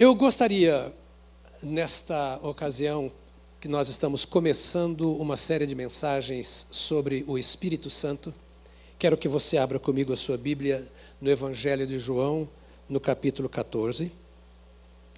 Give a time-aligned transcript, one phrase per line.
[0.00, 0.94] Eu gostaria,
[1.60, 3.10] nesta ocasião,
[3.60, 8.32] que nós estamos começando uma série de mensagens sobre o Espírito Santo.
[8.96, 10.86] Quero que você abra comigo a sua Bíblia
[11.20, 12.48] no Evangelho de João,
[12.88, 14.12] no capítulo 14.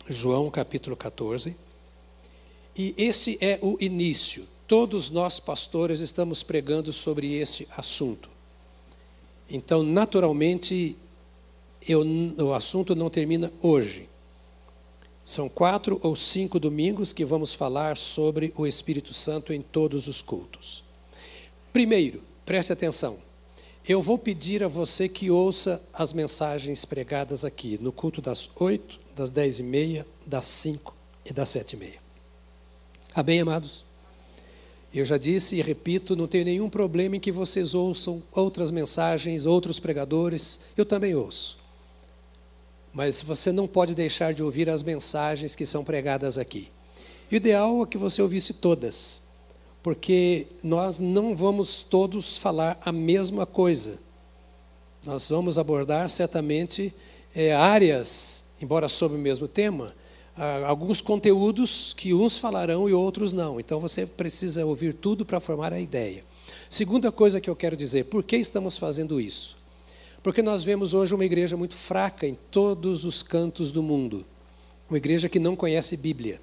[0.08, 1.54] João, capítulo 14.
[2.74, 4.48] E esse é o início.
[4.66, 8.30] Todos nós, pastores, estamos pregando sobre este assunto.
[9.46, 10.96] Então, naturalmente,
[11.86, 12.02] eu,
[12.38, 14.08] o assunto não termina hoje.
[15.24, 20.22] São quatro ou cinco domingos que vamos falar sobre o Espírito Santo em todos os
[20.22, 20.82] cultos.
[21.72, 23.18] Primeiro, preste atenção.
[23.86, 28.98] Eu vou pedir a você que ouça as mensagens pregadas aqui no culto das oito,
[29.14, 31.98] das dez e meia, das cinco e das sete e meia.
[33.14, 33.84] Amém, amados?
[34.92, 39.46] Eu já disse e repito, não tenho nenhum problema em que vocês ouçam outras mensagens,
[39.46, 40.62] outros pregadores.
[40.76, 41.59] Eu também ouço.
[42.92, 46.68] Mas você não pode deixar de ouvir as mensagens que são pregadas aqui.
[47.30, 49.22] O ideal é que você ouvisse todas,
[49.82, 53.98] porque nós não vamos todos falar a mesma coisa.
[55.04, 56.92] Nós vamos abordar certamente
[57.34, 59.94] é, áreas, embora sobre o mesmo tema,
[60.66, 63.60] alguns conteúdos que uns falarão e outros não.
[63.60, 66.24] Então você precisa ouvir tudo para formar a ideia.
[66.68, 69.59] Segunda coisa que eu quero dizer, por que estamos fazendo isso?
[70.22, 74.26] Porque nós vemos hoje uma igreja muito fraca em todos os cantos do mundo.
[74.88, 76.40] Uma igreja que não conhece Bíblia.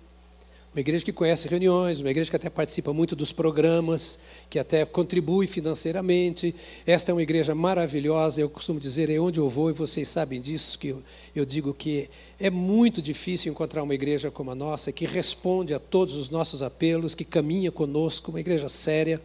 [0.73, 4.83] Uma igreja que conhece reuniões, uma igreja que até participa muito dos programas, que até
[4.83, 6.55] contribui financeiramente.
[6.88, 10.42] Esta é uma igreja maravilhosa, eu costumo dizer, é onde eu vou, e vocês sabem
[10.42, 11.03] disso, que eu,
[11.36, 15.80] eu digo que é muito difícil encontrar uma igreja como a nossa, que responde a
[15.80, 19.22] todos os nossos apelos, que caminha conosco, uma igreja séria.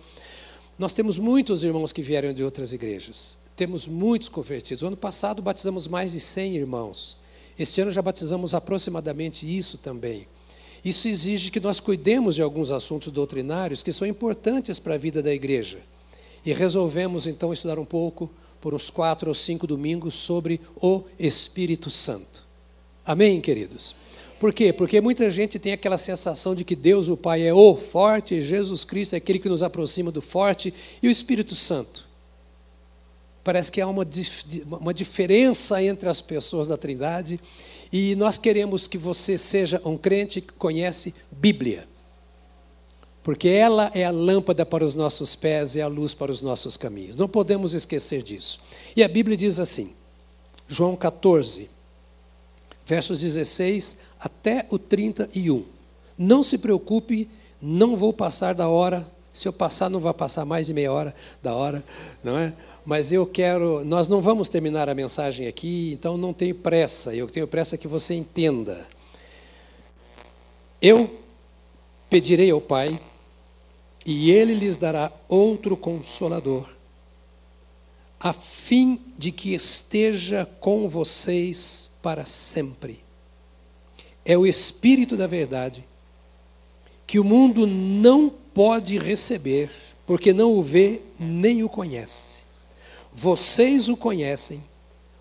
[0.78, 4.82] Nós temos muitos irmãos que vieram de outras igrejas temos muitos convertidos.
[4.82, 7.18] O ano passado batizamos mais de 100 irmãos.
[7.58, 10.26] Este ano já batizamos aproximadamente isso também.
[10.84, 15.22] Isso exige que nós cuidemos de alguns assuntos doutrinários que são importantes para a vida
[15.22, 15.78] da igreja.
[16.44, 18.28] E resolvemos então estudar um pouco,
[18.60, 22.44] por uns quatro ou cinco domingos, sobre o Espírito Santo.
[23.04, 23.94] Amém, queridos?
[24.40, 24.72] Por quê?
[24.72, 28.42] Porque muita gente tem aquela sensação de que Deus, o Pai, é o forte, e
[28.42, 32.11] Jesus Cristo é aquele que nos aproxima do forte, e o Espírito Santo
[33.44, 34.06] Parece que há uma,
[34.80, 37.40] uma diferença entre as pessoas da Trindade.
[37.92, 41.86] E nós queremos que você seja um crente que conhece Bíblia.
[43.22, 46.76] Porque ela é a lâmpada para os nossos pés e a luz para os nossos
[46.76, 47.14] caminhos.
[47.14, 48.60] Não podemos esquecer disso.
[48.96, 49.92] E a Bíblia diz assim,
[50.66, 51.70] João 14,
[52.84, 55.64] versos 16 até o 31.
[56.18, 57.28] Não se preocupe,
[57.60, 59.06] não vou passar da hora.
[59.32, 61.82] Se eu passar, não vai passar mais de meia hora da hora,
[62.22, 62.52] não é?
[62.84, 63.84] mas eu quero.
[63.84, 67.14] Nós não vamos terminar a mensagem aqui, então não tenho pressa.
[67.14, 68.86] Eu tenho pressa que você entenda.
[70.80, 71.18] Eu
[72.10, 73.00] pedirei ao Pai,
[74.04, 76.68] e Ele lhes dará outro consolador,
[78.18, 83.00] a fim de que esteja com vocês para sempre.
[84.24, 85.84] É o Espírito da Verdade,
[87.06, 89.70] que o mundo não pode receber,
[90.06, 92.32] porque não o vê nem o conhece
[93.12, 94.62] vocês o conhecem,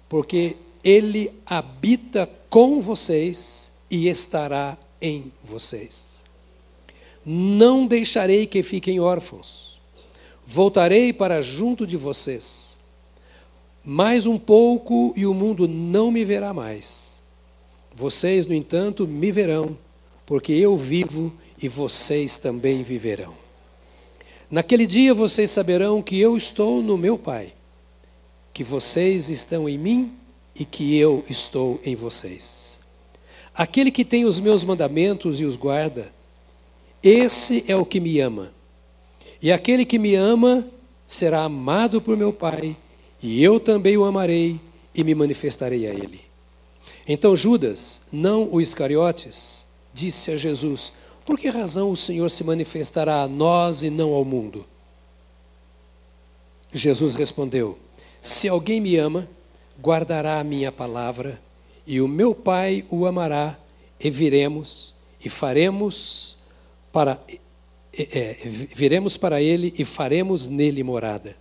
[0.08, 6.22] porque ele habita com vocês e estará em vocês.
[7.26, 9.80] Não deixarei que fiquem órfãos.
[10.44, 12.78] Voltarei para junto de vocês.
[13.84, 17.22] Mais um pouco e o mundo não me verá mais.
[17.94, 19.78] Vocês, no entanto, me verão,
[20.26, 23.36] porque eu vivo e vocês também viverão.
[24.50, 27.54] Naquele dia vocês saberão que eu estou no meu Pai
[28.54, 30.14] que vocês estão em mim
[30.56, 32.80] e que eu estou em vocês.
[33.54, 36.12] Aquele que tem os meus mandamentos e os guarda,
[37.02, 38.52] esse é o que me ama.
[39.42, 40.68] E aquele que me ama
[41.08, 42.78] será amado por meu Pai,
[43.22, 44.60] e eu também o amarei
[44.94, 46.22] e me manifestarei a ele.
[47.08, 50.94] Então Judas, não o Iscariotes, disse a Jesus:
[51.32, 54.66] Por que razão o Senhor se manifestará a nós e não ao mundo?
[56.74, 57.80] Jesus respondeu:
[58.20, 59.30] se alguém me ama,
[59.82, 61.42] guardará a minha palavra,
[61.88, 63.58] e o meu Pai o amará,
[63.98, 64.94] e viremos
[65.24, 66.38] e faremos
[66.92, 67.18] para
[67.94, 71.38] é, viremos para ele e faremos nele morada.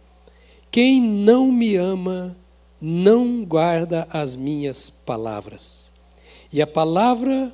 [0.70, 2.37] Quem não me ama
[2.81, 5.90] não guarda as minhas palavras.
[6.52, 7.52] E a palavra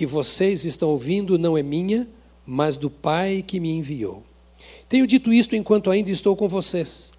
[0.00, 2.08] que vocês estão ouvindo não é minha,
[2.46, 4.22] mas do Pai que me enviou.
[4.88, 7.12] Tenho dito isto enquanto ainda estou com vocês.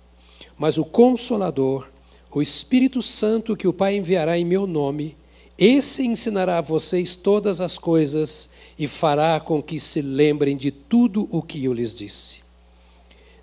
[0.58, 1.88] Mas o Consolador,
[2.34, 5.16] o Espírito Santo que o Pai enviará em meu nome,
[5.60, 8.50] Esse ensinará a vocês todas as coisas
[8.80, 12.40] e fará com que se lembrem de tudo o que eu lhes disse.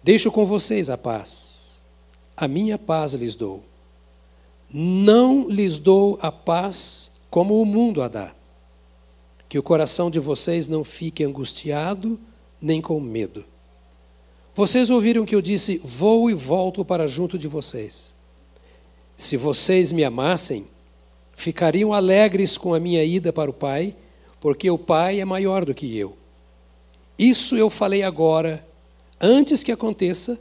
[0.03, 1.81] Deixo com vocês a paz.
[2.37, 3.63] A minha paz lhes dou.
[4.69, 8.35] Não lhes dou a paz como o mundo a dá.
[9.49, 12.19] Que o coração de vocês não fique angustiado
[12.61, 13.45] nem com medo.
[14.55, 18.13] Vocês ouviram que eu disse: Vou e volto para junto de vocês.
[19.17, 20.67] Se vocês me amassem,
[21.35, 23.95] ficariam alegres com a minha ida para o Pai,
[24.41, 26.17] porque o Pai é maior do que eu.
[27.19, 28.67] Isso eu falei agora,
[29.21, 30.39] antes que aconteça,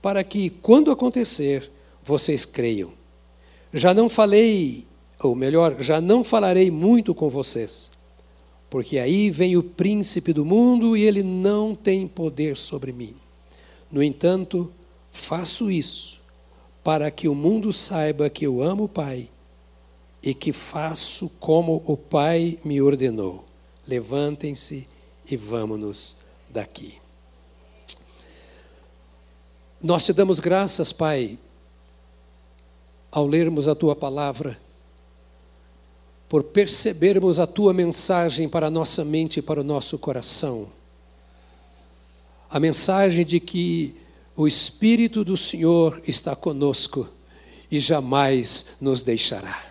[0.00, 1.70] para que, quando acontecer,
[2.02, 2.92] vocês creiam.
[3.72, 4.86] Já não falei,
[5.20, 7.90] ou melhor, já não falarei muito com vocês,
[8.70, 13.14] porque aí vem o príncipe do mundo e ele não tem poder sobre mim.
[13.90, 14.70] No entanto,
[15.10, 16.20] faço isso
[16.84, 19.28] para que o mundo saiba que eu amo o Pai
[20.22, 23.44] e que faço como o Pai me ordenou.
[23.86, 24.86] Levantem-se
[25.30, 26.16] e vamos-nos
[26.48, 26.98] daqui.
[29.80, 31.38] Nós te damos graças, Pai,
[33.10, 34.58] ao lermos a tua palavra,
[36.28, 40.68] por percebermos a tua mensagem para a nossa mente e para o nosso coração.
[42.50, 43.96] A mensagem de que
[44.36, 47.08] o Espírito do Senhor está conosco
[47.70, 49.66] e jamais nos deixará.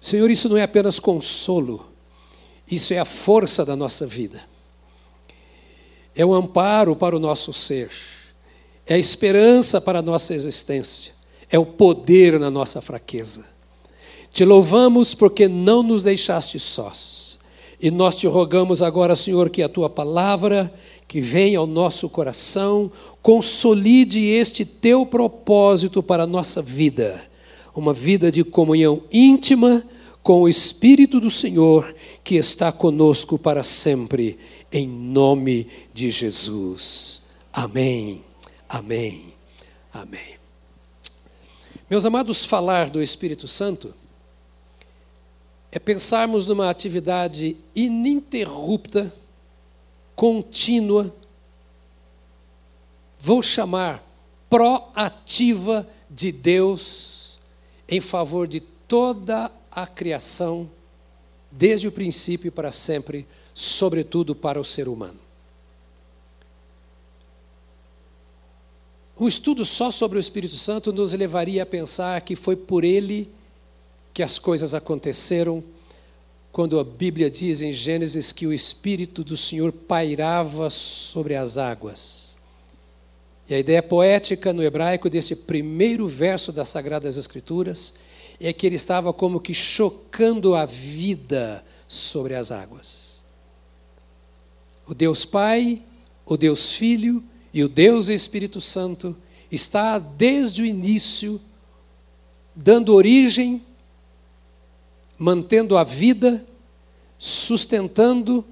[0.00, 1.86] Senhor, isso não é apenas consolo,
[2.70, 4.42] isso é a força da nossa vida,
[6.14, 7.90] é o amparo para o nosso ser,
[8.86, 11.14] é a esperança para a nossa existência,
[11.50, 13.53] é o poder na nossa fraqueza.
[14.34, 17.38] Te louvamos porque não nos deixaste sós.
[17.80, 20.74] E nós te rogamos agora, Senhor, que a tua palavra
[21.06, 22.90] que venha ao nosso coração,
[23.22, 27.22] consolide este teu propósito para a nossa vida,
[27.72, 29.84] uma vida de comunhão íntima
[30.24, 31.94] com o Espírito do Senhor
[32.24, 34.36] que está conosco para sempre,
[34.72, 37.22] em nome de Jesus.
[37.52, 38.22] Amém,
[38.68, 39.26] amém,
[39.92, 40.34] amém.
[41.88, 43.94] Meus amados, falar do Espírito Santo
[45.74, 49.12] é pensarmos numa atividade ininterrupta,
[50.14, 51.12] contínua,
[53.18, 54.00] vou chamar
[54.48, 57.40] proativa de Deus
[57.88, 60.70] em favor de toda a criação,
[61.50, 65.18] desde o princípio para sempre, sobretudo para o ser humano.
[69.18, 73.24] Um estudo só sobre o Espírito Santo nos levaria a pensar que foi por ele
[73.24, 73.43] que
[74.22, 75.62] as coisas aconteceram,
[76.52, 82.36] quando a Bíblia diz em Gênesis que o Espírito do Senhor pairava sobre as águas.
[83.48, 87.94] E a ideia poética no hebraico desse primeiro verso das Sagradas Escrituras
[88.40, 93.22] é que ele estava como que chocando a vida sobre as águas.
[94.86, 95.82] O Deus Pai,
[96.24, 97.22] o Deus Filho
[97.52, 99.16] e o Deus Espírito Santo
[99.50, 101.40] está desde o início
[102.54, 103.62] dando origem,
[105.18, 106.44] mantendo a vida,
[107.18, 108.44] sustentando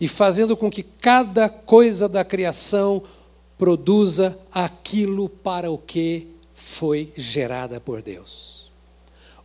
[0.00, 3.02] e fazendo com que cada coisa da criação
[3.56, 8.70] produza aquilo para o que foi gerada por Deus.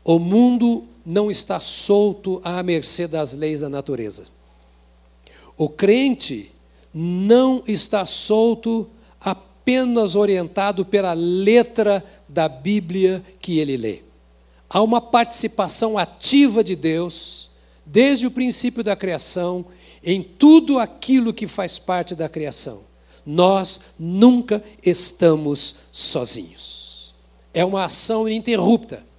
[0.04, 4.26] O mundo não está solto à mercê das leis da natureza.
[5.58, 6.52] O crente
[6.94, 8.90] não está solto
[9.20, 14.09] apenas orientado pela letra da Bíblia que ele lê.
[14.70, 17.50] Há uma participação ativa de Deus,
[17.86, 19.66] desde o princípio da criação,
[20.04, 22.84] em tudo aquilo que faz parte da criação.
[23.26, 27.14] Nós nunca estamos sozinhos.
[27.54, 29.10] É uma ação ininterrupta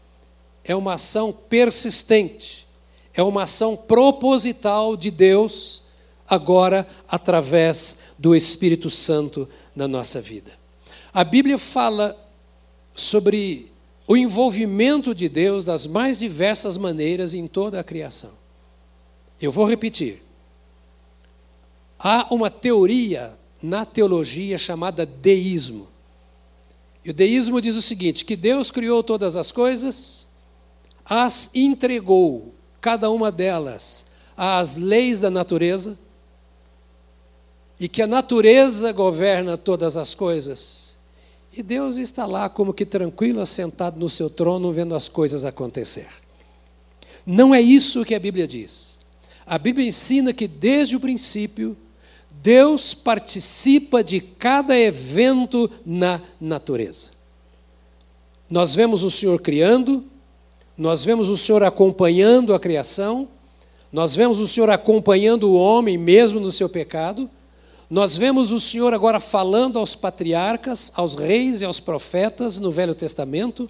[0.64, 2.66] é uma ação persistente,
[3.14, 5.83] é uma ação proposital de Deus,
[6.28, 10.52] agora através do Espírito Santo na nossa vida.
[11.12, 12.16] A Bíblia fala
[12.95, 13.70] sobre
[14.11, 18.33] o envolvimento de Deus das mais diversas maneiras em toda a criação.
[19.40, 20.21] Eu vou repetir.
[21.97, 25.87] Há uma teoria na teologia chamada deísmo.
[27.05, 30.29] E o deísmo diz o seguinte: que Deus criou todas as coisas
[31.05, 35.97] as entregou, cada uma delas, às leis da natureza,
[37.79, 40.90] e que a natureza governa todas as coisas.
[41.52, 46.09] E Deus está lá como que tranquilo, assentado no seu trono, vendo as coisas acontecer.
[47.26, 49.00] Não é isso que a Bíblia diz.
[49.45, 51.76] A Bíblia ensina que desde o princípio,
[52.42, 57.09] Deus participa de cada evento na natureza.
[58.49, 60.04] Nós vemos o Senhor criando,
[60.78, 63.28] nós vemos o Senhor acompanhando a criação,
[63.92, 67.28] nós vemos o Senhor acompanhando o homem mesmo no seu pecado,
[67.91, 72.95] nós vemos o Senhor agora falando aos patriarcas, aos reis e aos profetas no Velho
[72.95, 73.69] Testamento,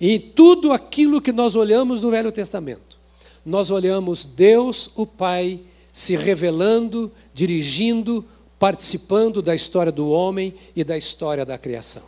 [0.00, 2.96] e tudo aquilo que nós olhamos no Velho Testamento.
[3.44, 5.60] Nós olhamos Deus, o Pai,
[5.92, 8.24] se revelando, dirigindo,
[8.56, 12.04] participando da história do homem e da história da criação.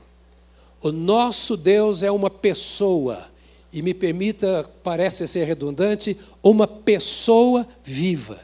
[0.81, 3.27] O nosso Deus é uma pessoa,
[3.73, 8.39] e me permita, parece ser redundante, uma pessoa viva.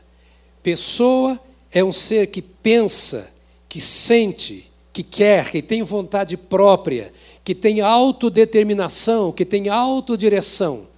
[0.65, 1.39] Pessoa
[1.73, 3.33] é um ser que pensa,
[3.69, 7.13] que sente, que quer, que tem vontade própria,
[7.45, 10.89] que tem autodeterminação, que tem autodireção.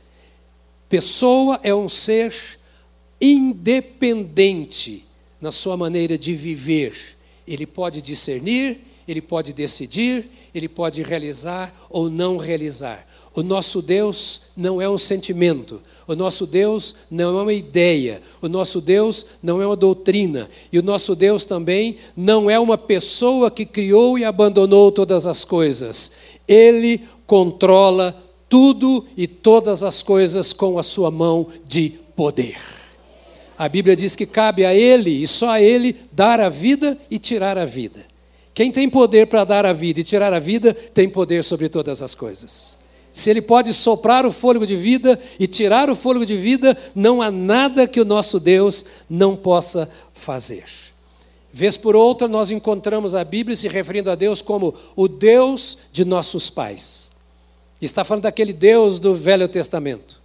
[0.89, 2.35] Pessoa é um ser
[3.21, 5.05] independente
[5.41, 7.17] na sua maneira de viver.
[7.47, 13.07] Ele pode discernir, ele pode decidir, ele pode realizar ou não realizar.
[13.35, 18.49] O nosso Deus não é um sentimento, o nosso Deus não é uma ideia, o
[18.49, 23.49] nosso Deus não é uma doutrina, e o nosso Deus também não é uma pessoa
[23.49, 26.15] que criou e abandonou todas as coisas.
[26.49, 32.59] Ele controla tudo e todas as coisas com a sua mão de poder.
[33.57, 37.21] A Bíblia diz que cabe a Ele e só a Ele dar a vida e
[37.21, 38.05] tirar a vida.
[38.53, 42.03] Quem tem poder para dar a vida e tirar a vida, tem poder sobre todas
[42.03, 42.80] as coisas.
[43.13, 47.21] Se Ele pode soprar o fôlego de vida e tirar o fôlego de vida, não
[47.21, 50.65] há nada que o nosso Deus não possa fazer.
[51.53, 56.05] Vez por outra, nós encontramos a Bíblia se referindo a Deus como o Deus de
[56.05, 57.11] nossos pais.
[57.81, 60.21] Está falando daquele Deus do Velho Testamento,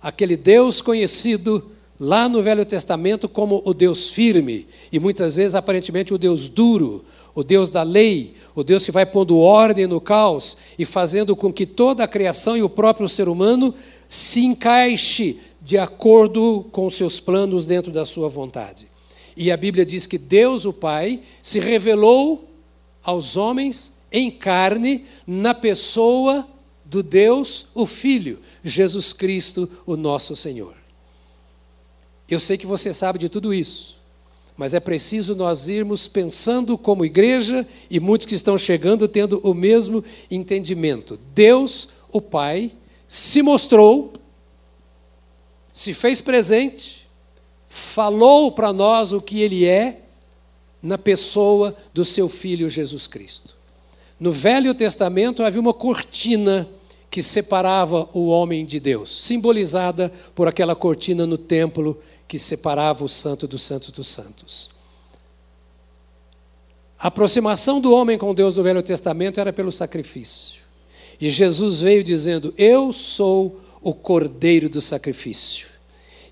[0.00, 1.70] aquele Deus conhecido
[2.00, 7.04] lá no Velho Testamento como o Deus firme e muitas vezes aparentemente o Deus duro,
[7.34, 11.52] o Deus da lei, o Deus que vai pondo ordem no caos e fazendo com
[11.52, 13.74] que toda a criação e o próprio ser humano
[14.06, 18.86] se encaixe de acordo com seus planos dentro da sua vontade.
[19.36, 22.48] E a Bíblia diz que Deus, o Pai, se revelou
[23.02, 26.46] aos homens em carne na pessoa
[26.84, 30.74] do Deus, o Filho, Jesus Cristo, o nosso Senhor.
[32.28, 34.01] Eu sei que você sabe de tudo isso,
[34.56, 39.54] mas é preciso nós irmos pensando como igreja e muitos que estão chegando tendo o
[39.54, 41.18] mesmo entendimento.
[41.34, 42.70] Deus, o Pai,
[43.08, 44.12] se mostrou,
[45.72, 47.08] se fez presente,
[47.68, 50.00] falou para nós o que Ele é
[50.82, 53.54] na pessoa do seu Filho Jesus Cristo.
[54.20, 56.68] No Velho Testamento havia uma cortina
[57.10, 62.00] que separava o homem de Deus, simbolizada por aquela cortina no templo
[62.32, 64.70] que separava o santo dos santos dos santos.
[66.98, 70.62] A aproximação do homem com Deus do Velho Testamento era pelo sacrifício.
[71.20, 75.68] E Jesus veio dizendo: Eu sou o cordeiro do sacrifício.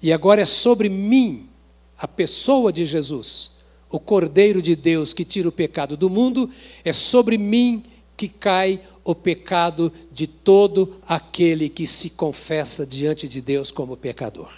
[0.03, 1.51] E agora é sobre mim,
[1.99, 3.57] a pessoa de Jesus,
[3.91, 6.49] o cordeiro de Deus que tira o pecado do mundo,
[6.83, 7.85] é sobre mim
[8.17, 14.51] que cai o pecado de todo aquele que se confessa diante de Deus como pecador.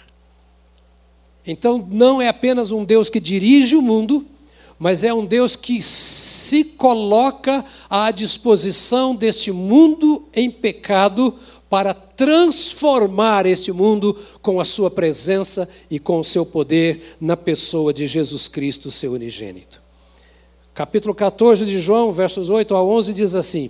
[1.45, 4.25] Então, não é apenas um Deus que dirige o mundo,
[4.79, 11.35] mas é um Deus que se coloca à disposição deste mundo em pecado
[11.69, 17.93] para transformar este mundo com a sua presença e com o seu poder na pessoa
[17.93, 19.81] de Jesus Cristo, seu unigênito.
[20.73, 23.69] Capítulo 14 de João, versos 8 a 11 diz assim: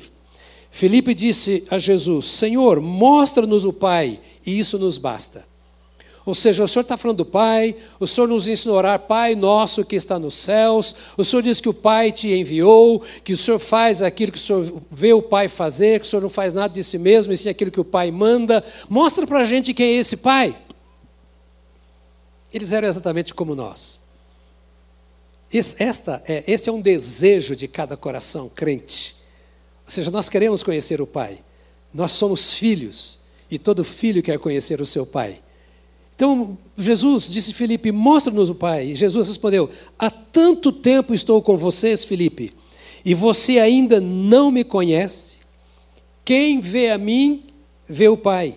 [0.69, 5.52] Filipe disse a Jesus: Senhor, mostra-nos o Pai, e isso nos basta.
[6.25, 9.35] Ou seja, o Senhor está falando do Pai, o Senhor nos ensinou a orar, Pai
[9.35, 13.37] nosso que está nos céus, o Senhor diz que o Pai te enviou, que o
[13.37, 16.53] Senhor faz aquilo que o Senhor vê o Pai fazer, que o Senhor não faz
[16.53, 18.63] nada de si mesmo, e sim aquilo que o Pai manda.
[18.89, 20.57] Mostra para a gente quem é esse Pai.
[22.53, 24.03] Eles eram exatamente como nós.
[25.51, 29.15] Esse, esta é, esse é um desejo de cada coração crente.
[29.85, 31.39] Ou seja, nós queremos conhecer o Pai.
[31.93, 33.19] Nós somos filhos,
[33.51, 35.41] e todo filho quer conhecer o seu Pai.
[36.15, 38.88] Então, Jesus disse a Filipe: Mostra-nos o Pai.
[38.88, 42.53] E Jesus respondeu: Há tanto tempo estou com vocês, Filipe,
[43.03, 45.39] e você ainda não me conhece?
[46.24, 47.43] Quem vê a mim,
[47.88, 48.55] vê o Pai.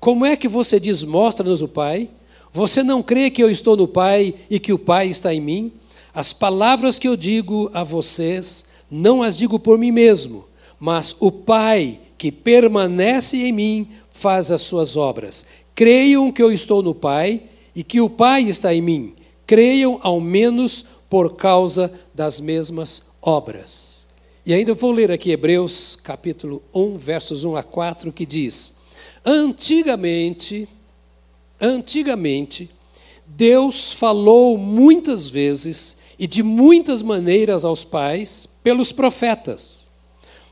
[0.00, 2.08] Como é que você diz: Mostra-nos o Pai?
[2.52, 5.72] Você não crê que eu estou no Pai e que o Pai está em mim?
[6.14, 10.44] As palavras que eu digo a vocês, não as digo por mim mesmo,
[10.78, 15.44] mas o Pai que permanece em mim faz as suas obras.
[15.74, 17.42] Creiam que eu estou no Pai
[17.74, 19.14] e que o Pai está em mim.
[19.46, 24.06] Creiam ao menos por causa das mesmas obras.
[24.46, 28.76] E ainda vou ler aqui Hebreus capítulo 1, versos 1 a 4, que diz:
[29.24, 30.68] Antigamente,
[31.60, 32.70] antigamente,
[33.26, 39.88] Deus falou muitas vezes e de muitas maneiras aos pais pelos profetas.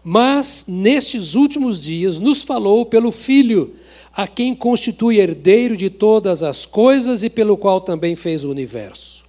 [0.03, 3.77] Mas nestes últimos dias nos falou pelo Filho,
[4.15, 9.25] a quem constitui herdeiro de todas as coisas e pelo qual também fez o universo.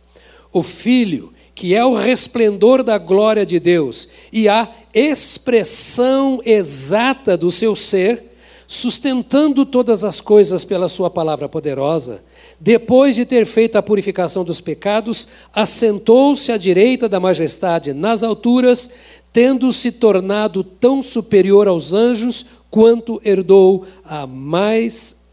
[0.51, 7.49] O Filho, que é o resplendor da glória de Deus e a expressão exata do
[7.49, 8.31] seu ser,
[8.67, 12.23] sustentando todas as coisas pela Sua palavra poderosa,
[12.59, 18.89] depois de ter feito a purificação dos pecados, assentou-se à direita da majestade nas alturas,
[19.31, 25.27] tendo se tornado tão superior aos anjos quanto herdou a mais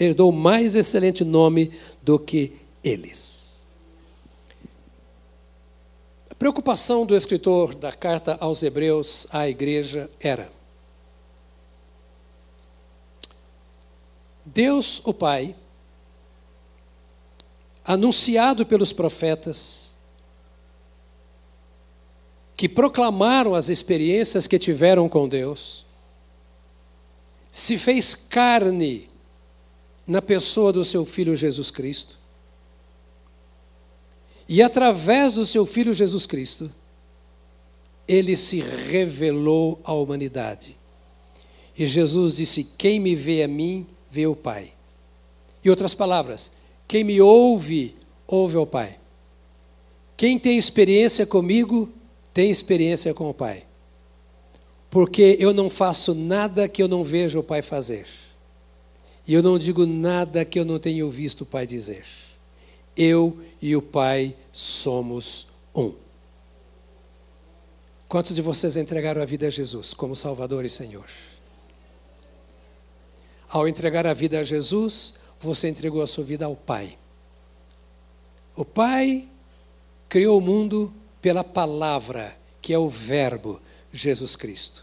[0.00, 3.62] herdou mais excelente nome do que eles.
[6.30, 10.50] A preocupação do escritor da carta aos Hebreus à igreja era
[14.46, 15.54] Deus, o Pai,
[17.84, 19.94] anunciado pelos profetas,
[22.56, 25.84] que proclamaram as experiências que tiveram com Deus,
[27.52, 29.06] se fez carne
[30.06, 32.18] na pessoa do seu filho Jesus Cristo.
[34.48, 36.72] E através do seu filho Jesus Cristo,
[38.08, 40.76] ele se revelou à humanidade.
[41.76, 44.72] E Jesus disse: Quem me vê a mim, vê o Pai.
[45.62, 46.52] Em outras palavras,
[46.88, 47.94] quem me ouve,
[48.26, 48.98] ouve o Pai.
[50.16, 51.88] Quem tem experiência comigo,
[52.32, 53.64] tem experiência com o Pai.
[54.92, 58.06] Porque eu não faço nada que eu não vejo o Pai fazer.
[59.26, 62.04] E eu não digo nada que eu não tenha visto o Pai dizer.
[62.94, 65.94] Eu e o Pai somos um.
[68.06, 71.06] Quantos de vocês entregaram a vida a Jesus como Salvador e Senhor?
[73.48, 76.98] Ao entregar a vida a Jesus, você entregou a sua vida ao Pai.
[78.54, 79.26] O Pai
[80.06, 83.58] criou o mundo pela palavra, que é o Verbo,
[83.92, 84.82] Jesus Cristo.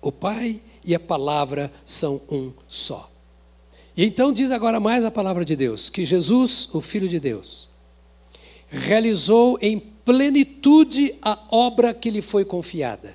[0.00, 3.10] O Pai e a palavra são um só.
[3.96, 7.68] E então diz agora mais a palavra de Deus, que Jesus, o Filho de Deus,
[8.68, 13.14] realizou em plenitude a obra que lhe foi confiada.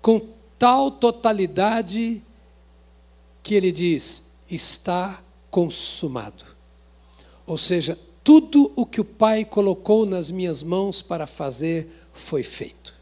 [0.00, 0.22] Com
[0.58, 2.22] tal totalidade
[3.42, 6.44] que ele diz: está consumado.
[7.46, 12.99] Ou seja, tudo o que o Pai colocou nas minhas mãos para fazer foi feito.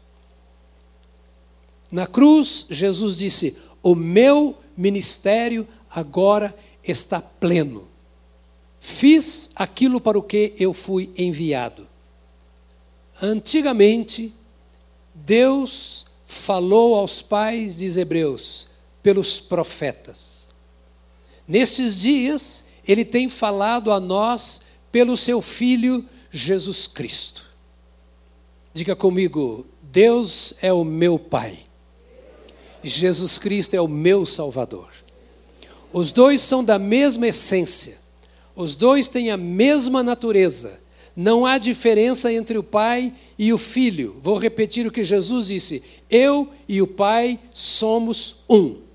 [1.91, 7.87] Na cruz, Jesus disse: O meu ministério agora está pleno.
[8.79, 11.87] Fiz aquilo para o que eu fui enviado.
[13.21, 14.33] Antigamente,
[15.13, 18.67] Deus falou aos pais de Hebreus
[19.03, 20.47] pelos profetas.
[21.47, 27.43] Nesses dias, ele tem falado a nós pelo seu filho Jesus Cristo.
[28.73, 31.68] Diga comigo: Deus é o meu Pai.
[32.83, 34.89] Jesus Cristo é o meu Salvador.
[35.91, 37.97] Os dois são da mesma essência.
[38.55, 40.79] Os dois têm a mesma natureza.
[41.15, 44.15] Não há diferença entre o Pai e o Filho.
[44.21, 48.89] Vou repetir o que Jesus disse: Eu e o Pai somos um.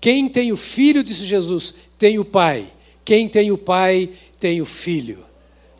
[0.00, 2.66] Quem tem o filho, disse Jesus, tem o pai.
[3.04, 5.18] Quem tem o pai, tem o filho.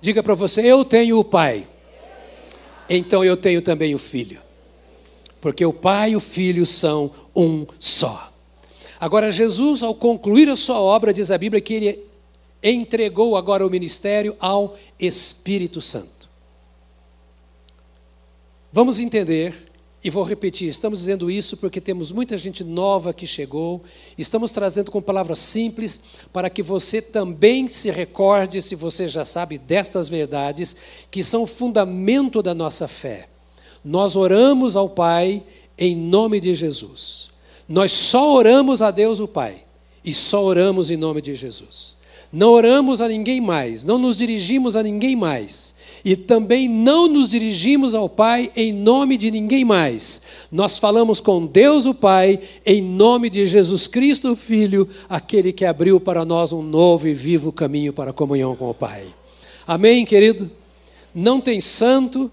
[0.00, 1.66] Diga para você, eu tenho o pai.
[2.88, 4.40] Então eu tenho também o filho.
[5.40, 8.31] Porque o pai e o filho são um só.
[8.98, 12.05] Agora, Jesus, ao concluir a sua obra, diz a Bíblia que ele
[12.62, 16.29] entregou agora o ministério ao Espírito Santo.
[18.72, 19.70] Vamos entender
[20.03, 23.83] e vou repetir, estamos dizendo isso porque temos muita gente nova que chegou,
[24.16, 26.00] estamos trazendo com palavras simples
[26.33, 30.74] para que você também se recorde, se você já sabe destas verdades,
[31.11, 33.29] que são o fundamento da nossa fé.
[33.84, 35.42] Nós oramos ao Pai
[35.78, 37.30] em nome de Jesus.
[37.68, 39.64] Nós só oramos a Deus o Pai
[40.04, 41.96] e só oramos em nome de Jesus.
[42.32, 47.30] Não oramos a ninguém mais, não nos dirigimos a ninguém mais e também não nos
[47.30, 50.22] dirigimos ao Pai em nome de ninguém mais.
[50.50, 55.64] Nós falamos com Deus o Pai em nome de Jesus Cristo, o Filho, aquele que
[55.64, 59.06] abriu para nós um novo e vivo caminho para a comunhão com o Pai.
[59.66, 60.50] Amém, querido?
[61.14, 62.30] Não tem santo,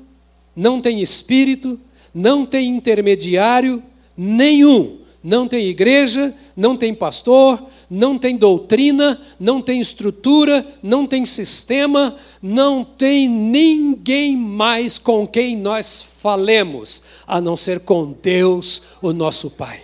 [0.57, 1.79] não tem espírito,
[2.11, 3.83] não tem intermediário
[4.17, 4.97] nenhum.
[5.23, 12.15] Não tem igreja, não tem pastor, não tem doutrina, não tem estrutura, não tem sistema,
[12.41, 19.51] não tem ninguém mais com quem nós falemos, a não ser com Deus, o nosso
[19.51, 19.81] Pai.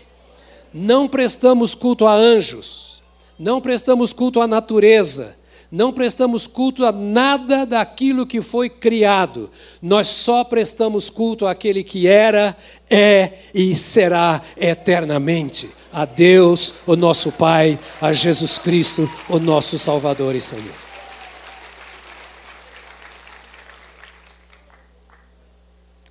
[0.74, 3.04] Não prestamos culto a anjos,
[3.38, 5.36] não prestamos culto à natureza,
[5.74, 9.50] não prestamos culto a nada daquilo que foi criado.
[9.82, 12.56] Nós só prestamos culto àquele que era,
[12.88, 15.72] é e será eternamente.
[15.92, 20.76] A Deus, o nosso Pai, a Jesus Cristo, o nosso Salvador e Senhor.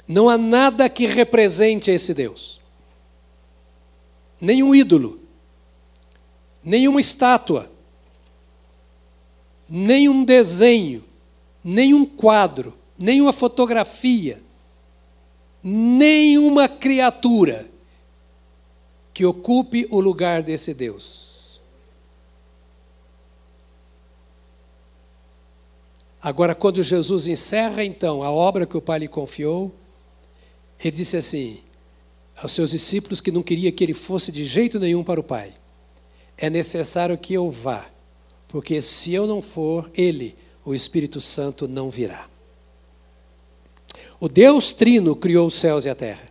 [0.09, 2.61] Não há nada que represente esse Deus.
[4.41, 5.21] Nenhum ídolo,
[6.65, 7.72] nenhuma estátua,
[9.75, 11.03] nenhum desenho,
[11.65, 14.39] nenhum quadro, nenhuma fotografia,
[15.65, 17.67] nenhuma criatura
[19.15, 21.63] que ocupe o lugar desse Deus.
[26.21, 29.73] Agora, quando Jesus encerra então a obra que o Pai lhe confiou,
[30.79, 31.61] ele disse assim
[32.37, 35.55] aos seus discípulos que não queria que ele fosse de jeito nenhum para o Pai:
[36.37, 37.87] É necessário que eu vá,
[38.53, 42.29] porque se eu não for, ele, o Espírito Santo, não virá.
[44.21, 46.29] O Deus Trino criou os céus e a terra.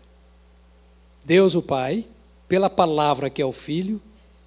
[1.25, 2.05] Deus, o Pai,
[2.47, 3.99] pela palavra que é o Filho,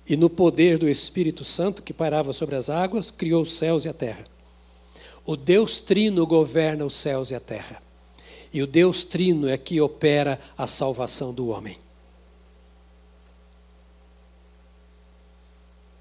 [0.08, 3.88] e no poder do Espírito Santo que pairava sobre as águas, criou os céus e
[3.88, 4.22] a terra.
[5.26, 7.82] O Deus Trino governa os céus e a terra.
[8.52, 11.76] E o Deus Trino é que opera a salvação do homem.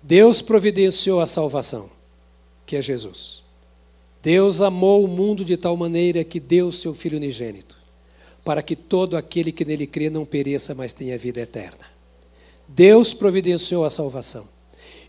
[0.03, 1.89] Deus providenciou a salvação,
[2.65, 3.41] que é Jesus.
[4.21, 7.77] Deus amou o mundo de tal maneira que deu seu Filho unigênito,
[8.43, 11.91] para que todo aquele que nele crê não pereça, mas tenha vida eterna.
[12.67, 14.47] Deus providenciou a salvação.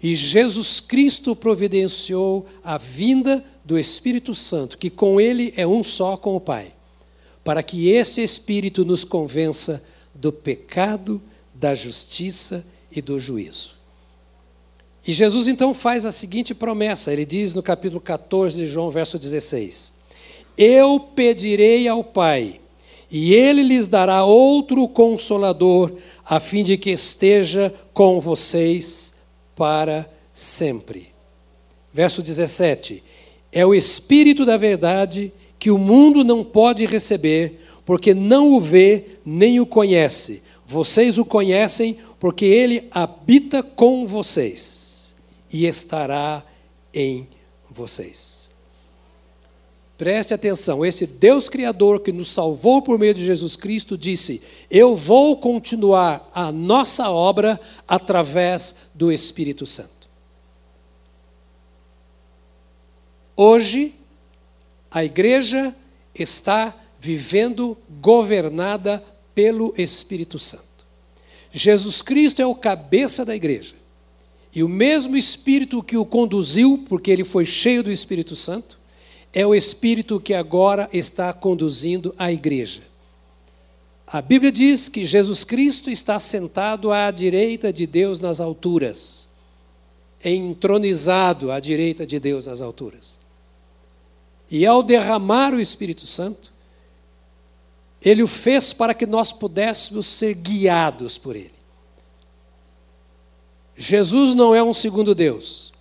[0.02, 6.16] E Jesus Cristo providenciou a vinda do Espírito Santo, que com ele é um só
[6.16, 6.72] com o Pai
[7.44, 11.22] para que esse Espírito nos convença do pecado,
[11.54, 13.73] da justiça e do juízo.
[15.06, 19.18] E Jesus então faz a seguinte promessa, ele diz no capítulo 14 de João, verso
[19.18, 19.92] 16:
[20.56, 22.58] Eu pedirei ao Pai,
[23.10, 25.92] e ele lhes dará outro consolador,
[26.24, 29.12] a fim de que esteja com vocês
[29.54, 31.08] para sempre.
[31.92, 33.02] Verso 17:
[33.52, 39.18] É o Espírito da verdade que o mundo não pode receber, porque não o vê
[39.22, 40.42] nem o conhece.
[40.64, 44.83] Vocês o conhecem, porque ele habita com vocês
[45.54, 46.42] e estará
[46.92, 47.28] em
[47.70, 48.50] vocês.
[49.96, 54.96] Preste atenção, esse Deus Criador que nos salvou por meio de Jesus Cristo disse: Eu
[54.96, 60.08] vou continuar a nossa obra através do Espírito Santo.
[63.36, 63.94] Hoje,
[64.90, 65.72] a igreja
[66.12, 70.84] está vivendo governada pelo Espírito Santo.
[71.52, 73.83] Jesus Cristo é o cabeça da igreja.
[74.54, 78.78] E o mesmo Espírito que o conduziu, porque ele foi cheio do Espírito Santo,
[79.32, 82.82] é o Espírito que agora está conduzindo a igreja.
[84.06, 89.28] A Bíblia diz que Jesus Cristo está sentado à direita de Deus nas alturas,
[90.24, 93.18] entronizado à direita de Deus nas alturas.
[94.48, 96.52] E ao derramar o Espírito Santo,
[98.00, 101.63] ele o fez para que nós pudéssemos ser guiados por ele.
[103.76, 105.72] Jesus não é um segundo Deus.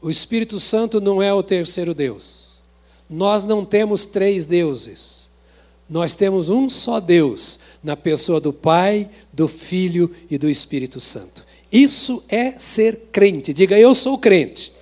[0.00, 2.60] O Espírito Santo não é o terceiro Deus.
[3.08, 5.30] Nós não temos três deuses.
[5.88, 11.44] Nós temos um só Deus, na pessoa do Pai, do Filho e do Espírito Santo.
[11.70, 13.52] Isso é ser crente.
[13.52, 14.72] Diga, eu sou crente.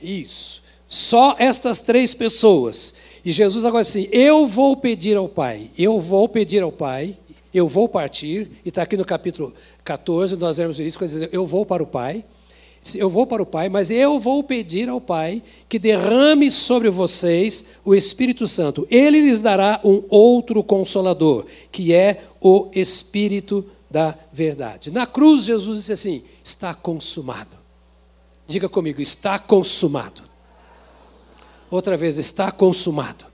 [0.00, 0.62] Isso.
[0.86, 2.94] Só estas três pessoas.
[3.24, 7.16] E Jesus agora assim: Eu vou pedir ao Pai, eu vou pedir ao Pai,
[7.54, 11.46] eu vou partir, e está aqui no capítulo 14, nós vemos isso, quando diz, eu
[11.46, 12.24] vou para o Pai,
[12.94, 17.64] eu vou para o Pai, mas eu vou pedir ao Pai que derrame sobre vocês
[17.84, 18.86] o Espírito Santo.
[18.90, 24.90] Ele lhes dará um outro consolador, que é o Espírito da verdade.
[24.90, 27.56] Na cruz, Jesus disse assim: está consumado.
[28.46, 30.22] Diga comigo, está consumado.
[31.70, 33.24] Outra vez, está consumado.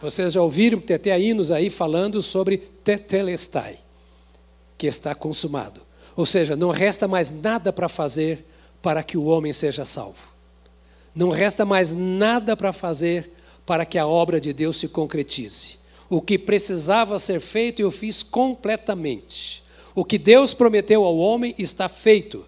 [0.00, 3.78] Vocês já ouviram, até hinos aí falando sobre tetelestai,
[4.76, 5.80] que está consumado.
[6.14, 8.44] Ou seja, não resta mais nada para fazer
[8.82, 10.28] para que o homem seja salvo.
[11.14, 13.32] Não resta mais nada para fazer
[13.64, 15.78] para que a obra de Deus se concretize.
[16.08, 19.62] O que precisava ser feito, eu fiz completamente.
[19.94, 22.46] O que Deus prometeu ao homem está feito.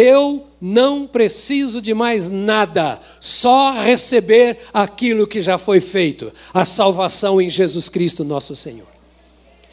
[0.00, 7.40] Eu não preciso de mais nada, só receber aquilo que já foi feito, a salvação
[7.40, 8.86] em Jesus Cristo, nosso Senhor.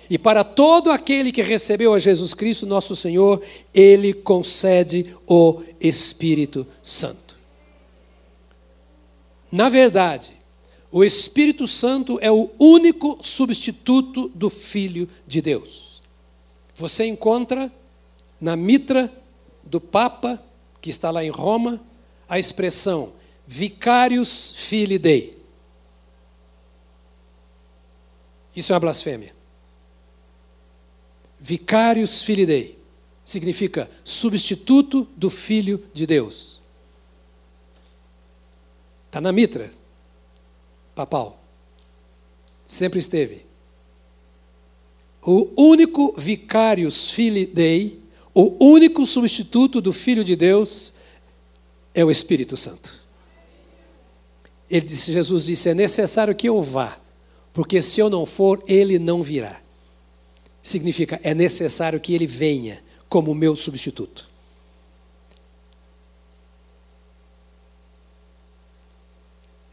[0.09, 3.39] E para todo aquele que recebeu a Jesus Cristo, nosso Senhor,
[3.71, 7.37] ele concede o Espírito Santo.
[9.51, 10.31] Na verdade,
[10.91, 16.01] o Espírito Santo é o único substituto do Filho de Deus.
[16.73, 17.71] Você encontra
[18.41, 19.11] na mitra
[19.65, 20.41] do Papa,
[20.81, 21.81] que está lá em Roma,
[22.29, 23.13] a expressão
[23.47, 25.37] Vicarius Filii Dei.
[28.55, 29.35] Isso é uma blasfêmia.
[31.39, 32.79] Vicarius Filii Dei
[33.23, 36.61] significa substituto do Filho de Deus.
[39.07, 39.71] Está na mitra
[40.95, 41.43] papal.
[42.65, 43.45] Sempre esteve.
[45.21, 48.01] O único Vicarius Filii Dei,
[48.35, 50.95] o único substituto do Filho de Deus,
[51.93, 52.93] é o Espírito Santo.
[54.69, 56.99] Ele disse, Jesus disse: é necessário que eu vá,
[57.53, 59.61] porque se eu não for, ele não virá.
[60.61, 64.27] Significa, é necessário que ele venha como meu substituto.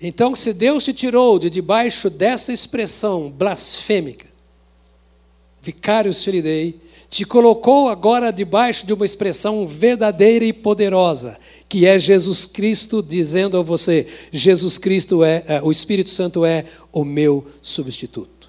[0.01, 4.27] Então, se Deus te tirou de debaixo dessa expressão blasfêmica,
[5.61, 6.81] vicários filidei,
[7.13, 13.59] te colocou agora debaixo de uma expressão verdadeira e poderosa, que é Jesus Cristo dizendo
[13.59, 18.49] a você: Jesus Cristo é, é o Espírito Santo é o meu substituto.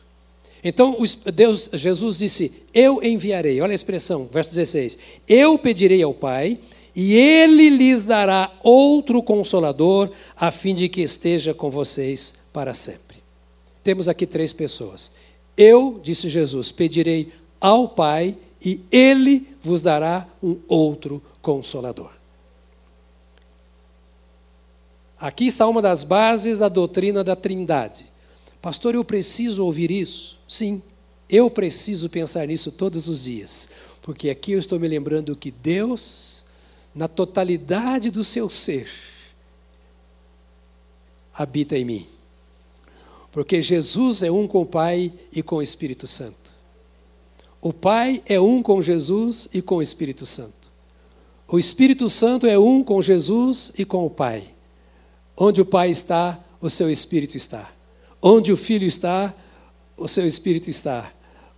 [0.63, 0.97] Então
[1.33, 3.59] Deus, Jesus disse: Eu enviarei.
[3.59, 4.97] Olha a expressão, verso 16:
[5.27, 6.57] Eu pedirei ao Pai
[6.95, 13.17] e ele lhes dará outro consolador, a fim de que esteja com vocês para sempre.
[13.83, 15.11] Temos aqui três pessoas.
[15.57, 22.11] Eu, disse Jesus, pedirei ao Pai e ele vos dará um outro consolador.
[25.19, 28.05] Aqui está uma das bases da doutrina da Trindade.
[28.61, 30.39] Pastor, eu preciso ouvir isso?
[30.47, 30.81] Sim,
[31.29, 33.69] eu preciso pensar nisso todos os dias,
[34.01, 36.43] porque aqui eu estou me lembrando que Deus,
[36.93, 38.89] na totalidade do seu ser,
[41.33, 42.07] habita em mim.
[43.31, 46.42] Porque Jesus é um com o Pai e com o Espírito Santo.
[47.63, 50.69] O Pai é um com Jesus e com o Espírito Santo.
[51.47, 54.43] O Espírito Santo é um com Jesus e com o Pai.
[55.37, 57.71] Onde o Pai está, o seu Espírito está.
[58.21, 59.33] Onde o Filho está,
[59.95, 61.09] o seu Espírito está.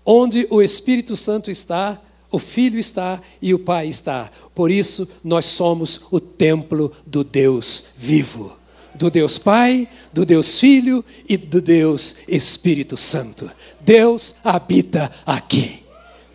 [0.06, 4.32] Onde o Espírito Santo está, o Filho está e o Pai está.
[4.54, 8.56] Por isso, nós somos o templo do Deus vivo
[8.94, 13.52] do Deus Pai, do Deus Filho e do Deus Espírito Santo.
[13.82, 15.85] Deus habita aqui.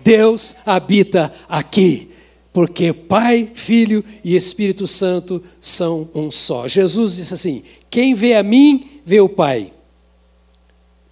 [0.04, 2.10] Deus habita aqui,
[2.52, 6.66] porque Pai, Filho e Espírito Santo são um só.
[6.66, 9.72] Jesus disse assim: Quem vê a mim, vê o Pai.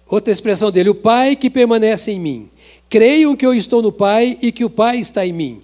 [0.07, 2.49] Outra expressão dele: O Pai que permanece em mim.
[2.89, 5.61] Creiam que eu estou no Pai e que o Pai está em mim.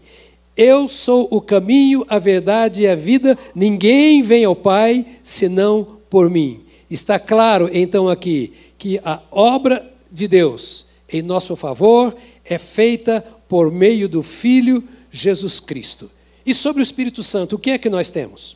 [0.55, 3.37] Eu sou o caminho, a verdade e a vida.
[3.53, 6.61] Ninguém vem ao Pai senão por mim.
[6.89, 13.71] Está claro então aqui que a obra de Deus em nosso favor é feita por
[13.71, 16.09] meio do Filho Jesus Cristo.
[16.45, 18.55] E sobre o Espírito Santo, o que é que nós temos?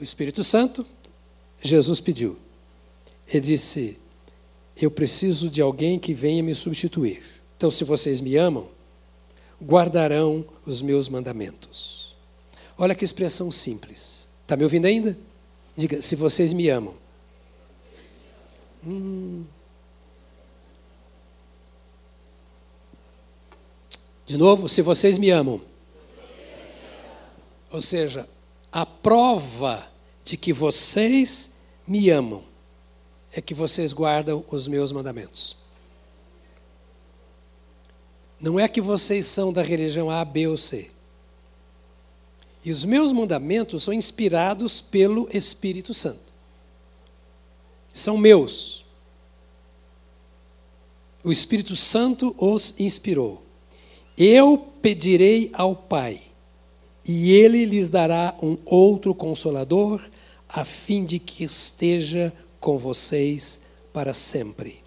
[0.00, 0.84] O Espírito Santo,
[1.60, 2.36] Jesus pediu.
[3.28, 3.98] Ele disse:
[4.80, 7.22] Eu preciso de alguém que venha me substituir.
[7.56, 8.68] Então, se vocês me amam,
[9.62, 12.14] guardarão os meus mandamentos.
[12.76, 14.28] Olha que expressão simples.
[14.42, 15.16] Está me ouvindo ainda?
[15.76, 16.94] Diga: Se vocês me amam.
[18.86, 19.44] Hum.
[24.28, 25.58] De novo, se vocês me amam.
[27.70, 28.28] Ou seja,
[28.70, 29.90] a prova
[30.22, 31.52] de que vocês
[31.86, 32.42] me amam
[33.32, 35.56] é que vocês guardam os meus mandamentos.
[38.38, 40.90] Não é que vocês são da religião A, B ou C.
[42.62, 46.34] E os meus mandamentos são inspirados pelo Espírito Santo.
[47.94, 48.84] São meus.
[51.24, 53.47] O Espírito Santo os inspirou.
[54.20, 56.20] Eu pedirei ao Pai,
[57.06, 60.02] e ele lhes dará um outro consolador,
[60.48, 63.60] a fim de que esteja com vocês
[63.92, 64.80] para sempre.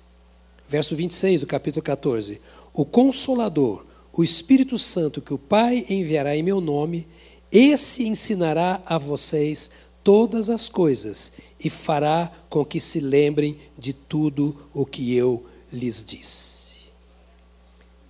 [0.67, 2.41] Verso 26 do capítulo 14:
[2.73, 7.07] O consolador, o Espírito Santo que o Pai enviará em meu nome,
[7.49, 9.71] esse ensinará a vocês
[10.03, 16.03] todas as coisas e fará com que se lembrem de tudo o que eu lhes
[16.03, 16.60] disse.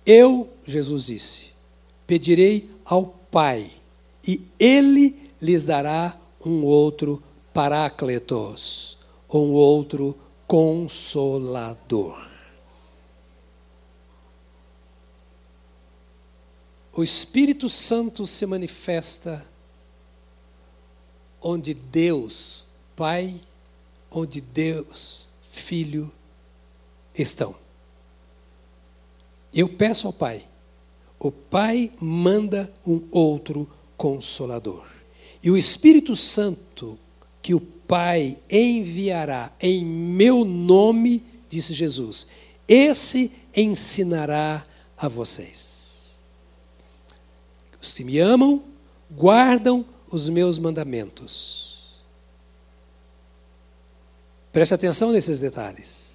[0.04, 1.50] Eu, Jesus disse,
[2.06, 3.70] pedirei ao Pai,
[4.26, 7.22] e ele lhes dará um outro
[7.54, 12.30] Paracletos ou um outro Consolador.
[16.94, 19.46] O Espírito Santo se manifesta
[21.40, 23.40] onde Deus, Pai,
[24.10, 26.12] onde Deus, Filho,
[27.14, 27.61] estão.
[29.52, 30.44] Eu peço ao Pai,
[31.18, 34.86] o Pai manda um outro consolador.
[35.42, 36.98] E o Espírito Santo
[37.42, 42.28] que o Pai enviará em meu nome, disse Jesus,
[42.66, 44.64] esse ensinará
[44.96, 46.20] a vocês.
[47.82, 48.62] Os que me amam,
[49.10, 51.62] guardam os meus mandamentos.
[54.52, 56.12] Preste atenção nesses detalhes.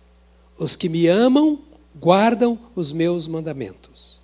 [0.57, 1.59] Os que me amam,
[1.99, 4.17] guardam os meus mandamentos.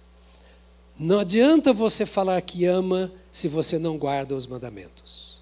[0.98, 5.34] Não adianta você falar que ama se você não guarda os mandamentos.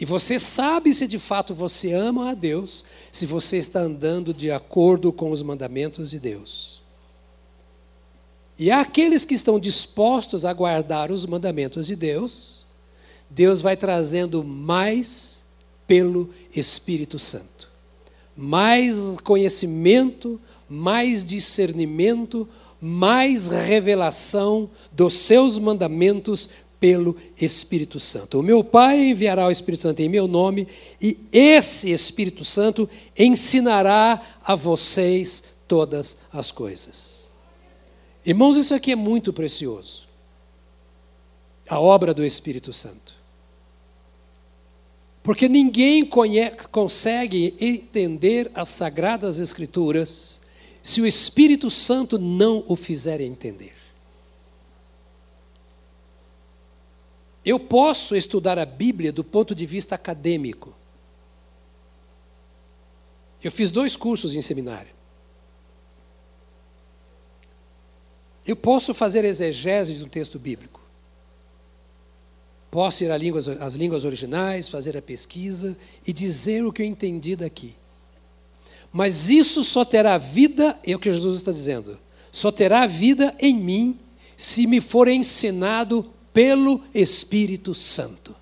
[0.00, 4.50] E você sabe se de fato você ama a Deus, se você está andando de
[4.50, 6.80] acordo com os mandamentos de Deus.
[8.58, 12.64] E aqueles que estão dispostos a guardar os mandamentos de Deus,
[13.28, 15.44] Deus vai trazendo mais
[15.86, 17.68] pelo Espírito Santo.
[18.36, 20.40] Mais conhecimento,
[20.72, 22.48] mais discernimento,
[22.80, 26.48] mais revelação dos seus mandamentos
[26.80, 28.40] pelo Espírito Santo.
[28.40, 30.66] O meu Pai enviará o Espírito Santo em meu nome,
[31.00, 37.30] e esse Espírito Santo ensinará a vocês todas as coisas.
[38.24, 40.08] Irmãos, isso aqui é muito precioso.
[41.68, 43.14] A obra do Espírito Santo.
[45.22, 50.41] Porque ninguém conhece, consegue entender as sagradas Escrituras
[50.82, 53.74] se o Espírito Santo não o fizer entender.
[57.44, 60.74] Eu posso estudar a Bíblia do ponto de vista acadêmico.
[63.42, 64.92] Eu fiz dois cursos em seminário.
[68.46, 70.80] Eu posso fazer exegese um texto bíblico.
[72.70, 76.86] Posso ir às línguas, às línguas originais, fazer a pesquisa e dizer o que eu
[76.86, 77.76] entendi daqui.
[78.92, 81.98] Mas isso só terá vida, é o que Jesus está dizendo,
[82.30, 83.98] só terá vida em mim
[84.36, 88.34] se me for ensinado pelo Espírito Santo.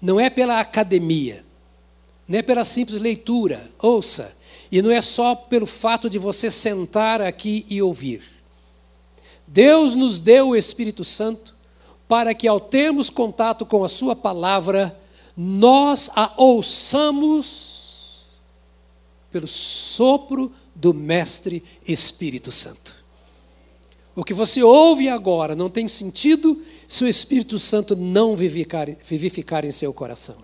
[0.00, 1.44] Não é pela academia,
[2.26, 4.36] não é pela simples leitura, ouça,
[4.70, 8.22] e não é só pelo fato de você sentar aqui e ouvir.
[9.46, 11.54] Deus nos deu o Espírito Santo
[12.08, 14.98] para que, ao termos contato com a Sua palavra,
[15.36, 17.81] nós a ouçamos
[19.32, 22.94] pelo sopro do Mestre Espírito Santo.
[24.14, 29.64] O que você ouve agora não tem sentido se o Espírito Santo não vivificar, vivificar
[29.64, 30.36] em seu coração.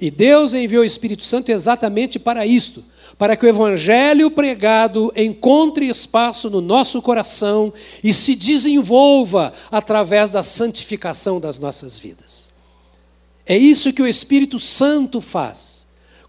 [0.00, 2.84] E Deus enviou o Espírito Santo exatamente para isto,
[3.16, 10.42] para que o Evangelho pregado encontre espaço no nosso coração e se desenvolva através da
[10.42, 12.50] santificação das nossas vidas.
[13.46, 15.75] É isso que o Espírito Santo faz.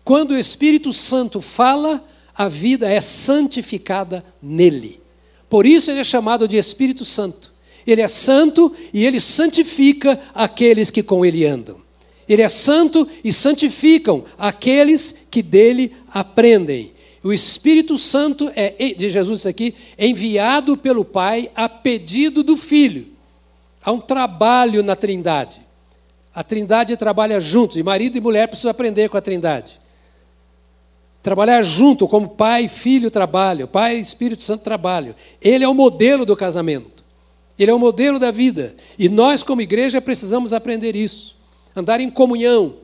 [0.08, 2.02] Quando o Espírito Santo fala,
[2.34, 5.02] a vida é santificada nele.
[5.50, 7.52] Por isso ele é chamado de Espírito Santo.
[7.86, 11.82] Ele é santo e ele santifica aqueles que com ele andam.
[12.26, 16.93] Ele é santo e santificam aqueles que dele aprendem.
[17.22, 23.08] O Espírito Santo é, de Jesus aqui, enviado pelo Pai a pedido do Filho.
[23.84, 25.60] Há um trabalho na Trindade.
[26.34, 29.86] A Trindade trabalha juntos, e marido e mulher precisam aprender com a Trindade.
[31.27, 35.13] Trabalhar junto, como pai e filho trabalham, pai e Espírito Santo trabalham.
[35.41, 37.03] Ele é o modelo do casamento.
[37.59, 38.73] Ele é o modelo da vida.
[38.97, 41.35] E nós, como igreja, precisamos aprender isso.
[41.75, 42.75] Andar em comunhão,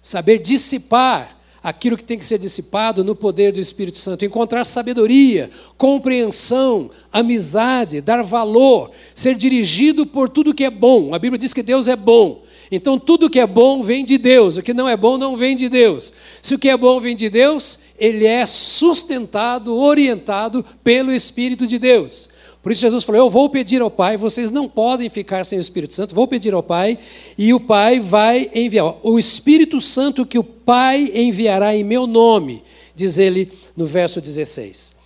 [0.00, 5.50] saber dissipar aquilo que tem que ser dissipado no poder do Espírito Santo, encontrar sabedoria,
[5.76, 11.16] compreensão, amizade, dar valor, ser dirigido por tudo que é bom.
[11.16, 12.46] A Bíblia diz que Deus é bom.
[12.70, 15.56] Então, tudo que é bom vem de Deus, o que não é bom não vem
[15.56, 16.12] de Deus.
[16.42, 21.78] Se o que é bom vem de Deus, ele é sustentado, orientado pelo Espírito de
[21.78, 22.28] Deus.
[22.62, 25.60] Por isso, Jesus falou: Eu vou pedir ao Pai, vocês não podem ficar sem o
[25.60, 26.98] Espírito Santo, vou pedir ao Pai,
[27.36, 28.96] e o Pai vai enviar.
[29.02, 32.62] O Espírito Santo que o Pai enviará em meu nome,
[32.94, 34.96] diz ele no verso 16.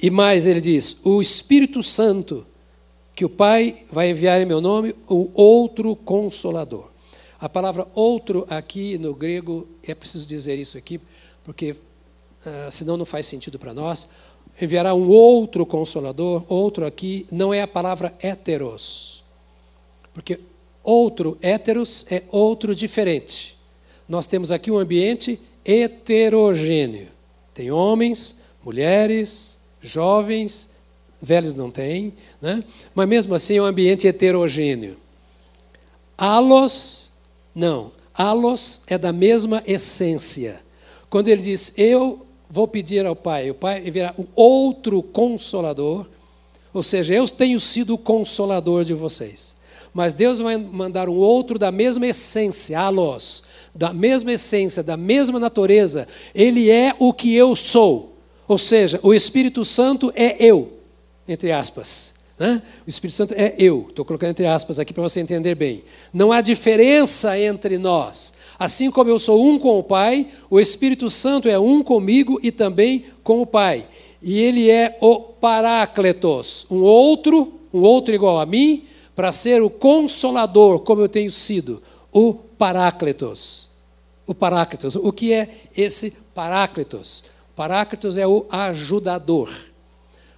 [0.00, 2.46] E mais, ele diz: O Espírito Santo
[3.14, 6.90] que o Pai vai enviar em meu nome, o outro consolador.
[7.38, 11.00] A palavra outro aqui no grego, é preciso dizer isso aqui,
[11.44, 11.76] porque
[12.70, 14.08] senão não faz sentido para nós.
[14.60, 19.22] Enviará um outro consolador, outro aqui, não é a palavra heteros.
[20.12, 20.38] Porque
[20.82, 23.56] outro, heteros, é outro diferente.
[24.08, 27.08] Nós temos aqui um ambiente heterogêneo.
[27.54, 30.70] Tem homens, mulheres, jovens,
[31.20, 32.64] velhos não têm, né?
[32.94, 34.96] mas mesmo assim é um ambiente heterogêneo.
[36.18, 37.12] Alos,
[37.54, 40.60] não, alos é da mesma essência.
[41.08, 42.21] Quando ele diz, eu
[42.52, 46.06] vou pedir ao Pai, o Pai virá um outro consolador,
[46.74, 49.56] ou seja, eu tenho sido o consolador de vocês.
[49.94, 53.44] Mas Deus vai mandar um outro da mesma essência, alos,
[53.74, 56.06] da mesma essência, da mesma natureza.
[56.34, 58.18] Ele é o que eu sou.
[58.46, 60.74] Ou seja, o Espírito Santo é eu,
[61.26, 62.16] entre aspas.
[62.38, 62.62] Né?
[62.86, 63.86] O Espírito Santo é eu.
[63.88, 65.84] Estou colocando entre aspas aqui para você entender bem.
[66.12, 68.34] Não há diferença entre nós.
[68.62, 72.52] Assim como eu sou um com o Pai, o Espírito Santo é um comigo e
[72.52, 73.88] também com o Pai.
[74.22, 78.84] E ele é o Parácletos, um outro, um outro igual a mim,
[79.16, 81.82] para ser o consolador, como eu tenho sido,
[82.12, 83.68] o Parácletos.
[84.28, 84.94] O Parácletos.
[84.94, 87.24] O que é esse Parácletos?
[87.56, 89.52] Parácletos é o ajudador.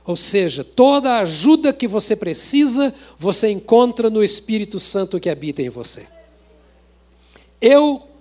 [0.06, 5.60] Ou seja, toda a ajuda que você precisa, você encontra no Espírito Santo que habita
[5.60, 6.06] em você.
[7.60, 8.13] Eu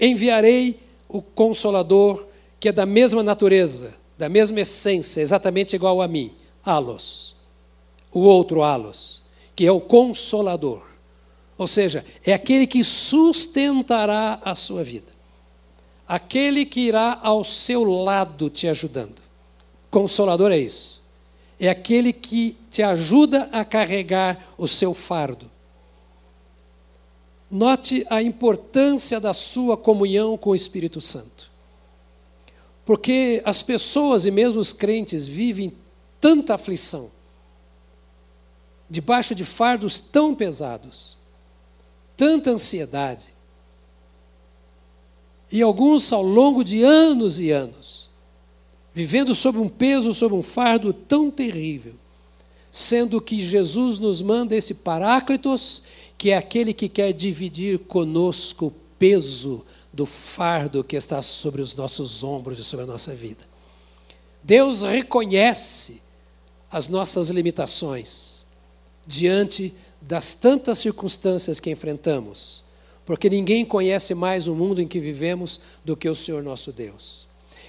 [0.00, 2.26] enviarei o Consolador,
[2.58, 6.32] que é da mesma natureza, da mesma essência, exatamente igual a mim,
[6.64, 7.36] Alos.
[8.12, 9.26] O outro Alos
[9.56, 10.86] que é o consolador.
[11.56, 15.16] Ou seja, é aquele que sustentará a sua vida.
[16.06, 19.22] Aquele que irá ao seu lado te ajudando.
[19.90, 21.02] Consolador é isso.
[21.58, 25.50] É aquele que te ajuda a carregar o seu fardo.
[27.50, 31.50] Note a importância da sua comunhão com o Espírito Santo.
[32.84, 35.72] Porque as pessoas e mesmo os crentes vivem
[36.20, 37.10] tanta aflição,
[38.88, 41.16] debaixo de fardos tão pesados,
[42.16, 43.28] tanta ansiedade.
[45.50, 48.08] E alguns ao longo de anos e anos,
[48.92, 51.94] vivendo sob um peso, sob um fardo tão terrível,
[52.70, 55.84] sendo que Jesus nos manda esse Paráclitos,
[56.18, 61.74] que é aquele que quer dividir conosco o peso do fardo que está sobre os
[61.74, 63.44] nossos ombros e sobre a nossa vida.
[64.42, 66.02] Deus reconhece
[66.70, 68.46] as nossas limitações
[69.06, 72.64] diante das tantas circunstâncias que enfrentamos,
[73.04, 77.25] porque ninguém conhece mais o mundo em que vivemos do que o Senhor nosso Deus.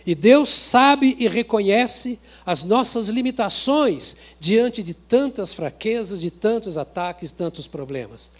[0.08, 7.30] E Deus sabe e reconhece as nossas limitações diante de tantas fraquezas, de tantos ataques,
[7.30, 8.32] tantos problemas.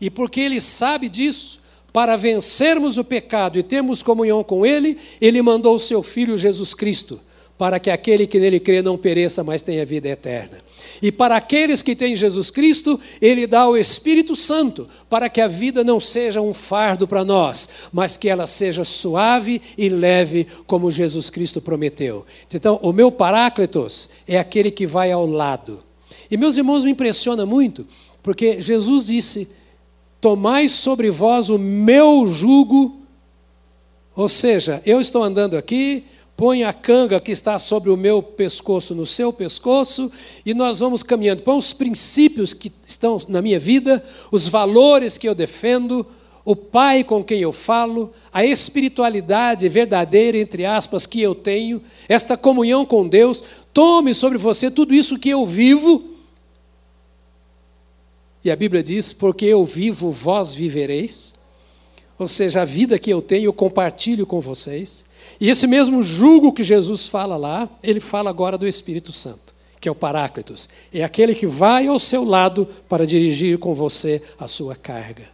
[0.00, 1.60] E porque Ele sabe disso,
[1.92, 6.74] para vencermos o pecado e termos comunhão com Ele, Ele mandou o Seu Filho Jesus
[6.74, 7.20] Cristo
[7.62, 10.58] para que aquele que nele crê não pereça, mas tenha vida eterna.
[11.00, 15.48] E para aqueles que têm Jesus Cristo, ele dá o Espírito Santo, para que a
[15.48, 20.90] vida não seja um fardo para nós, mas que ela seja suave e leve, como
[20.90, 22.26] Jesus Cristo prometeu.
[22.52, 25.82] Então, o meu Paráclitos é aquele que vai ao lado.
[26.30, 27.86] E meus irmãos, me impressiona muito,
[28.22, 29.48] porque Jesus disse:
[30.20, 33.02] Tomai sobre vós o meu jugo,
[34.14, 36.04] ou seja, eu estou andando aqui,
[36.42, 40.10] põe a canga que está sobre o meu pescoço no seu pescoço,
[40.44, 41.40] e nós vamos caminhando.
[41.42, 46.04] Põe os princípios que estão na minha vida, os valores que eu defendo,
[46.44, 52.36] o Pai com quem eu falo, a espiritualidade verdadeira, entre aspas, que eu tenho, esta
[52.36, 53.44] comunhão com Deus.
[53.72, 56.02] Tome sobre você tudo isso que eu vivo.
[58.44, 61.36] E a Bíblia diz: porque eu vivo, vós vivereis.
[62.18, 65.04] Ou seja, a vida que eu tenho, eu compartilho com vocês.
[65.42, 69.88] E esse mesmo jugo que Jesus fala lá, ele fala agora do Espírito Santo, que
[69.88, 70.68] é o Paráclitos.
[70.94, 75.28] É aquele que vai ao seu lado para dirigir com você a sua carga.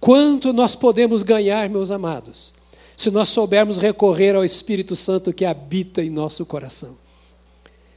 [0.00, 2.54] Quanto nós podemos ganhar, meus amados,
[2.96, 6.96] se nós soubermos recorrer ao Espírito Santo que habita em nosso coração.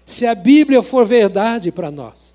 [0.05, 2.33] Se a Bíblia for verdade para nós,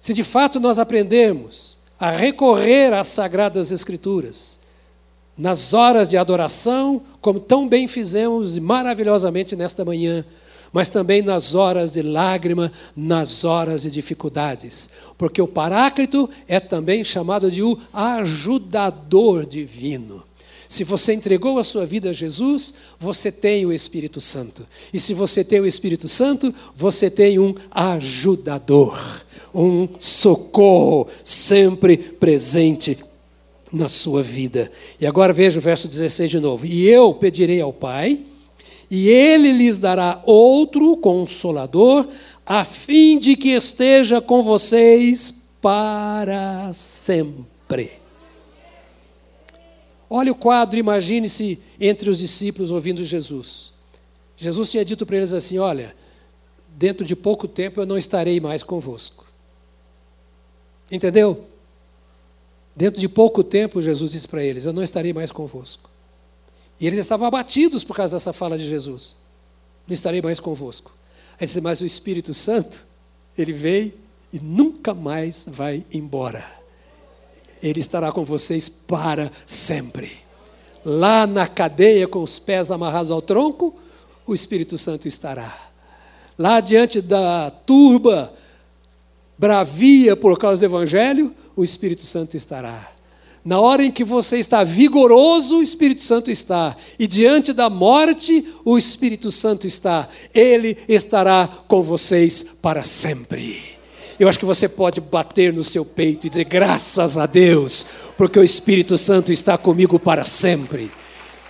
[0.00, 4.61] se de fato nós aprendermos a recorrer às sagradas Escrituras,
[5.36, 10.24] nas horas de adoração, como tão bem fizemos maravilhosamente nesta manhã,
[10.72, 14.90] mas também nas horas de lágrima, nas horas de dificuldades.
[15.18, 20.24] Porque o Paráclito é também chamado de o ajudador divino.
[20.68, 24.66] Se você entregou a sua vida a Jesus, você tem o Espírito Santo.
[24.90, 28.98] E se você tem o Espírito Santo, você tem um ajudador,
[29.54, 33.04] um socorro sempre presente
[33.72, 34.70] na sua vida.
[35.00, 36.66] E agora veja o verso 16 de novo.
[36.66, 38.20] E eu pedirei ao Pai,
[38.90, 42.06] e ele lhes dará outro consolador,
[42.44, 47.92] a fim de que esteja com vocês para sempre.
[50.10, 53.72] Olha o quadro, imagine-se entre os discípulos ouvindo Jesus.
[54.36, 55.94] Jesus tinha dito para eles assim: Olha,
[56.68, 59.24] dentro de pouco tempo eu não estarei mais convosco.
[60.90, 61.46] Entendeu?
[62.74, 65.90] Dentro de pouco tempo, Jesus disse para eles: Eu não estarei mais convosco.
[66.80, 69.16] E eles estavam abatidos por causa dessa fala de Jesus:
[69.86, 70.92] Não estarei mais convosco.
[71.38, 72.86] Aí disse: Mas o Espírito Santo,
[73.36, 73.92] ele veio
[74.32, 76.50] e nunca mais vai embora.
[77.62, 80.18] Ele estará com vocês para sempre.
[80.84, 83.76] Lá na cadeia, com os pés amarrados ao tronco,
[84.26, 85.70] o Espírito Santo estará.
[86.36, 88.34] Lá diante da turba,
[89.38, 92.92] bravia por causa do Evangelho, o Espírito Santo estará.
[93.44, 96.76] Na hora em que você está vigoroso, o Espírito Santo está.
[96.96, 100.08] E diante da morte, o Espírito Santo está.
[100.32, 103.60] Ele estará com vocês para sempre.
[104.18, 108.38] Eu acho que você pode bater no seu peito e dizer graças a Deus, porque
[108.38, 110.88] o Espírito Santo está comigo para sempre.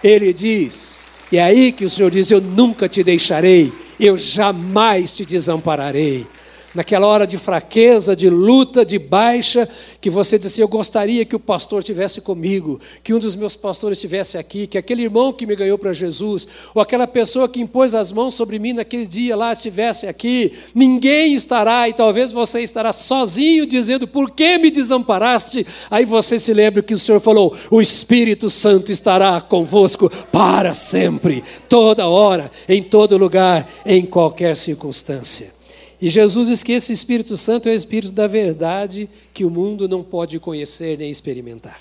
[0.03, 3.70] Ele diz, e é aí que o Senhor diz: Eu nunca te deixarei,
[4.01, 6.26] eu jamais te desampararei
[6.75, 9.68] naquela hora de fraqueza, de luta, de baixa,
[10.01, 13.57] que você disse assim, eu gostaria que o pastor estivesse comigo, que um dos meus
[13.57, 17.61] pastores estivesse aqui, que aquele irmão que me ganhou para Jesus, ou aquela pessoa que
[17.61, 22.61] impôs as mãos sobre mim naquele dia lá estivesse aqui, ninguém estará, e talvez você
[22.61, 25.66] estará sozinho dizendo, por que me desamparaste?
[25.91, 31.43] Aí você se lembra que o Senhor falou, o Espírito Santo estará convosco para sempre,
[31.68, 35.62] toda hora, em todo lugar, em qualquer circunstância.
[36.03, 39.87] E Jesus diz que esse Espírito Santo é o Espírito da verdade que o mundo
[39.87, 41.81] não pode conhecer nem experimentar.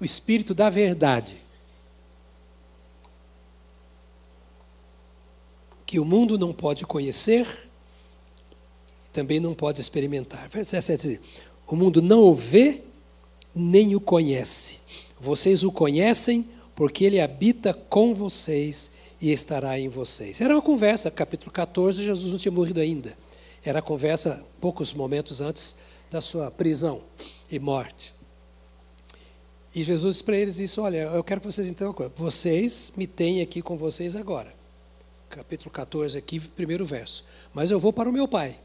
[0.00, 1.36] O Espírito da verdade.
[5.84, 7.68] Que o mundo não pode conhecer
[9.04, 10.48] e também não pode experimentar.
[10.48, 11.20] Verso 17 diz:
[11.66, 12.82] O mundo não o vê
[13.52, 14.78] nem o conhece.
[15.18, 20.40] Vocês o conhecem porque ele habita com vocês e estará em vocês.
[20.40, 23.16] Era uma conversa, capítulo 14, Jesus não tinha morrido ainda.
[23.64, 25.76] Era a conversa poucos momentos antes
[26.10, 27.02] da sua prisão
[27.50, 28.14] e morte.
[29.74, 33.42] E Jesus disse para eles disse: Olha, eu quero que vocês então, vocês me têm
[33.42, 34.54] aqui com vocês agora.
[35.28, 37.24] Capítulo 14, aqui, primeiro verso.
[37.52, 38.58] Mas eu vou para o meu Pai.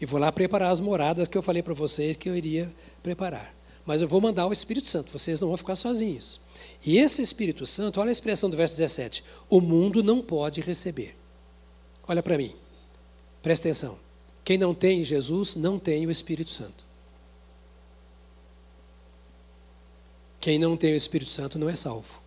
[0.00, 2.72] E vou lá preparar as moradas que eu falei para vocês que eu iria
[3.02, 3.54] preparar.
[3.86, 6.40] Mas eu vou mandar o Espírito Santo, vocês não vão ficar sozinhos.
[6.84, 11.16] E esse Espírito Santo, olha a expressão do verso 17: o mundo não pode receber.
[12.06, 12.54] Olha para mim,
[13.42, 13.98] presta atenção.
[14.44, 16.84] Quem não tem Jesus não tem o Espírito Santo.
[20.40, 22.22] Quem não tem o Espírito Santo não é salvo.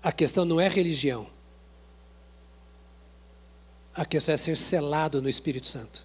[0.00, 1.26] A questão não é religião.
[3.94, 6.04] A questão é ser selado no Espírito Santo.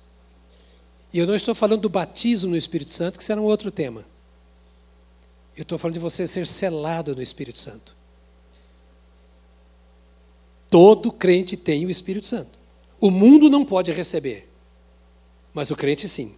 [1.13, 4.05] E eu não estou falando do batismo no Espírito Santo, que será um outro tema.
[5.55, 7.95] Eu estou falando de você ser selado no Espírito Santo.
[10.69, 12.59] Todo crente tem o Espírito Santo.
[12.99, 14.49] O mundo não pode receber,
[15.53, 16.35] mas o crente sim.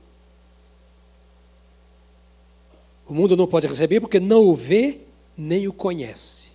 [3.08, 5.02] O mundo não pode receber porque não o vê
[5.36, 6.52] nem o conhece.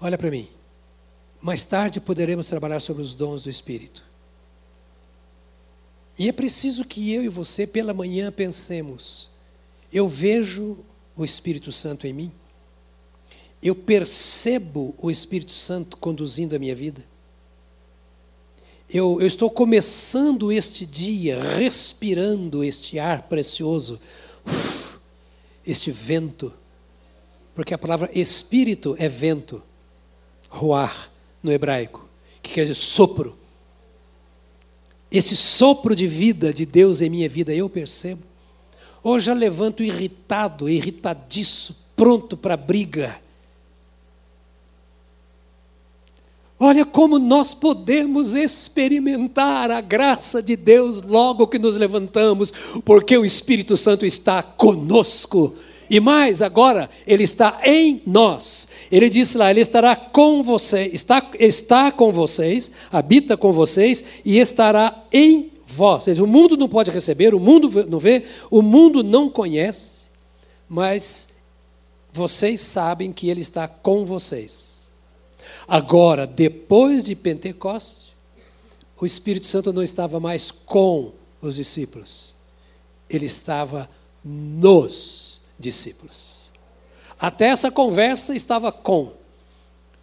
[0.00, 0.48] Olha para mim.
[1.40, 4.04] Mais tarde poderemos trabalhar sobre os dons do Espírito.
[6.18, 9.30] E é preciso que eu e você, pela manhã, pensemos:
[9.90, 10.78] eu vejo
[11.16, 12.32] o Espírito Santo em mim?
[13.62, 17.04] Eu percebo o Espírito Santo conduzindo a minha vida?
[18.92, 24.00] Eu, eu, estou começando este dia respirando este ar precioso,
[25.64, 26.52] este vento,
[27.54, 29.62] porque a palavra espírito é vento,
[30.48, 31.08] roar
[31.42, 32.08] no hebraico,
[32.42, 33.40] que quer dizer sopro
[35.10, 38.22] esse sopro de vida de Deus em minha vida, eu percebo.
[39.02, 43.18] Hoje eu levanto irritado, irritadiço, pronto para briga.
[46.58, 52.52] Olha como nós podemos experimentar a graça de Deus logo que nos levantamos,
[52.84, 55.54] porque o Espírito Santo está conosco.
[55.90, 58.68] E mais, agora, Ele está em nós.
[58.92, 64.38] Ele disse lá, Ele estará com vocês, está, está com vocês, habita com vocês e
[64.38, 66.06] estará em vós.
[66.06, 70.08] O mundo não pode receber, o mundo não vê, o mundo não conhece,
[70.68, 71.30] mas
[72.12, 74.88] vocês sabem que Ele está com vocês.
[75.66, 78.12] Agora, depois de Pentecostes,
[79.00, 81.12] o Espírito Santo não estava mais com
[81.42, 82.36] os discípulos,
[83.08, 83.88] ele estava
[84.22, 85.29] nos
[85.60, 86.50] discípulos.
[87.18, 89.12] Até essa conversa estava com,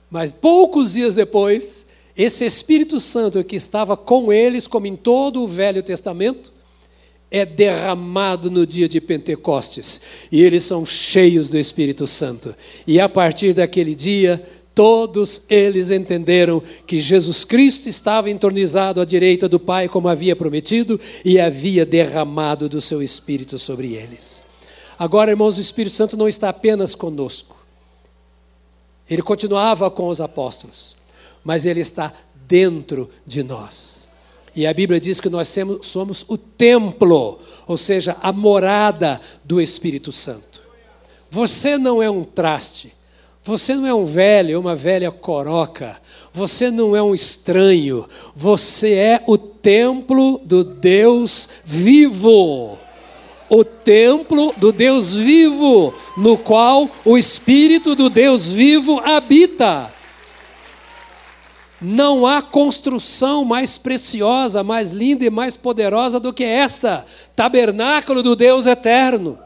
[0.09, 1.85] mas poucos dias depois,
[2.15, 6.53] esse Espírito Santo que estava com eles, como em todo o Velho Testamento,
[7.29, 10.01] é derramado no dia de Pentecostes
[10.31, 12.55] e eles são cheios do Espírito Santo.
[12.85, 14.41] E a partir daquele dia,
[14.73, 20.99] todos eles entenderam que Jesus Cristo estava entronizado à direita do Pai, como havia prometido,
[21.25, 24.46] e havia derramado do seu Espírito sobre eles.
[24.97, 27.57] Agora, irmãos, o Espírito Santo não está apenas conosco.
[29.09, 30.95] Ele continuava com os apóstolos,
[31.43, 32.13] mas ele está
[32.47, 34.07] dentro de nós.
[34.55, 40.11] E a Bíblia diz que nós somos o templo, ou seja, a morada do Espírito
[40.11, 40.63] Santo.
[41.29, 42.91] Você não é um traste,
[43.43, 46.01] você não é um velho, uma velha coroca,
[46.33, 52.79] você não é um estranho, você é o templo do Deus vivo.
[53.49, 59.93] O templo do Deus vivo, no qual o Espírito do Deus vivo habita.
[61.79, 68.35] Não há construção mais preciosa, mais linda e mais poderosa do que esta tabernáculo do
[68.35, 69.37] Deus eterno.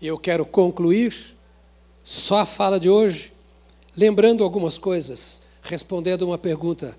[0.00, 1.36] E eu quero concluir
[2.02, 3.32] só a fala de hoje,
[3.96, 6.96] lembrando algumas coisas, respondendo uma pergunta: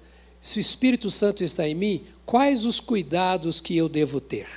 [0.47, 4.47] se o Espírito Santo está em mim, quais os cuidados que eu devo ter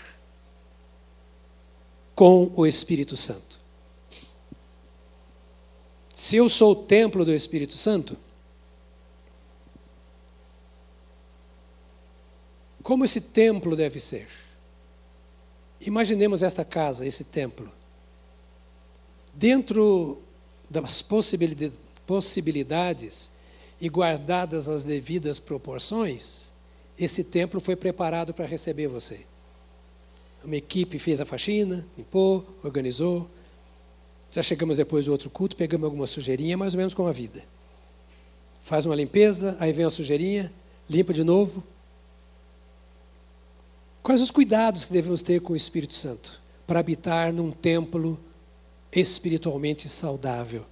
[2.15, 3.59] com o Espírito Santo?
[6.15, 8.17] Se eu sou o templo do Espírito Santo,
[12.85, 14.29] como esse templo deve ser?
[15.81, 17.69] Imaginemos esta casa, esse templo.
[19.35, 20.23] Dentro
[20.71, 21.03] das
[22.07, 23.33] possibilidades
[23.81, 26.51] e guardadas as devidas proporções,
[26.99, 29.21] esse templo foi preparado para receber você.
[30.45, 33.29] Uma equipe fez a faxina, limpou, organizou,
[34.31, 37.43] já chegamos depois do outro culto, pegamos alguma sujeirinha, mais ou menos como a vida.
[38.61, 40.53] Faz uma limpeza, aí vem a sujeirinha,
[40.89, 41.65] limpa de novo.
[44.03, 48.19] Quais os cuidados que devemos ter com o Espírito Santo para habitar num templo
[48.93, 50.65] espiritualmente saudável?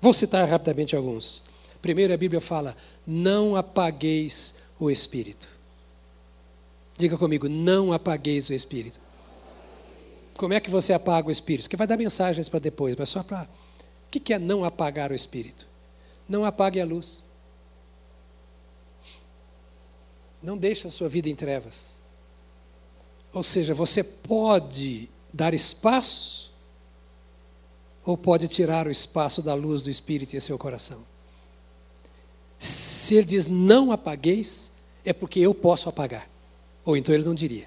[0.00, 1.42] Vou citar rapidamente alguns.
[1.82, 2.76] Primeiro, a Bíblia fala:
[3.06, 5.48] não apagueis o Espírito.
[6.96, 8.98] Diga comigo: não apagueis o Espírito.
[10.36, 11.68] Como é que você apaga o espírito?
[11.68, 13.42] Que vai dar mensagens para depois, mas só para.
[13.42, 15.66] O que é não apagar o espírito?
[16.28, 17.22] Não apague a luz.
[20.42, 22.00] Não deixe a sua vida em trevas.
[23.32, 26.52] Ou seja, você pode dar espaço
[28.04, 31.04] ou pode tirar o espaço da luz do Espírito em seu coração.
[33.02, 34.70] Se ele diz não apagueis,
[35.04, 36.30] é porque eu posso apagar.
[36.84, 37.64] Ou então ele não diria.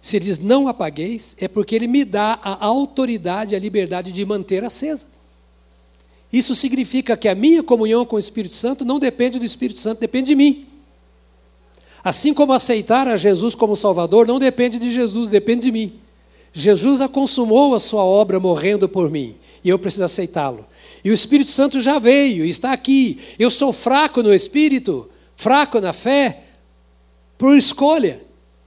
[0.00, 4.24] Se ele diz não apagueis, é porque ele me dá a autoridade, a liberdade de
[4.24, 5.08] manter acesa.
[6.32, 9.98] Isso significa que a minha comunhão com o Espírito Santo não depende do Espírito Santo,
[9.98, 10.68] depende de mim.
[12.04, 15.94] Assim como aceitar a Jesus como Salvador não depende de Jesus, depende de mim.
[16.52, 19.34] Jesus a consumou a sua obra morrendo por mim,
[19.64, 20.66] e eu preciso aceitá-lo.
[21.02, 23.18] E o Espírito Santo já veio, está aqui.
[23.38, 26.44] Eu sou fraco no espírito, fraco na fé,
[27.38, 28.20] por escolha.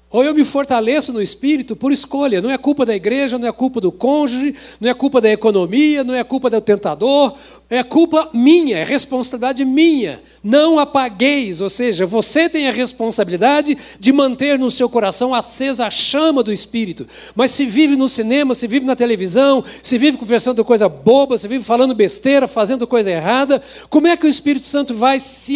[0.10, 2.41] Ou eu me fortaleço no espírito por escolha.
[2.41, 6.01] Não é culpa da igreja, não é culpa do cônjuge, não é culpa da economia,
[6.01, 7.36] não é culpa do tentador,
[7.70, 10.22] é culpa minha, é responsabilidade minha.
[10.41, 15.91] Não apagueis, ou seja, você tem a responsabilidade de manter no seu coração acesa a
[15.91, 17.05] chama do espírito.
[17.36, 21.49] Mas se vive no cinema, se vive na televisão, se vive conversando coisa boba, se
[21.49, 25.55] vive falando besteira, fazendo coisa errada, como é que o Espírito Santo vai se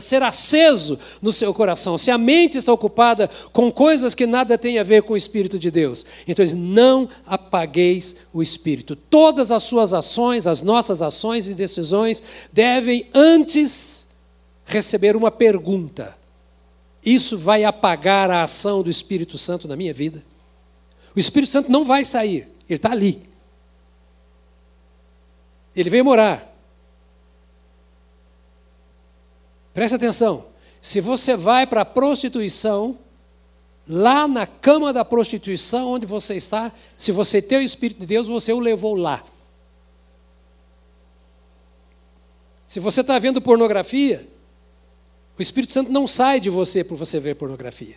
[0.00, 1.98] ser aceso no seu coração?
[1.98, 5.16] Se a mente está ocupada com coisas coisas que nada têm a ver com o
[5.16, 6.06] Espírito de Deus.
[6.28, 8.94] Então, não apagueis o Espírito.
[8.94, 12.22] Todas as suas ações, as nossas ações e decisões,
[12.52, 14.06] devem antes
[14.64, 16.16] receber uma pergunta:
[17.04, 20.22] Isso vai apagar a ação do Espírito Santo na minha vida?
[21.16, 23.28] O Espírito Santo não vai sair, ele está ali.
[25.74, 26.46] Ele veio morar.
[29.74, 30.46] Preste atenção.
[30.80, 32.96] Se você vai para a prostituição,
[33.92, 38.28] lá na cama da prostituição onde você está, se você tem o Espírito de Deus,
[38.28, 39.24] você o levou lá.
[42.68, 44.28] Se você está vendo pornografia,
[45.36, 47.96] o Espírito Santo não sai de você por você ver pornografia.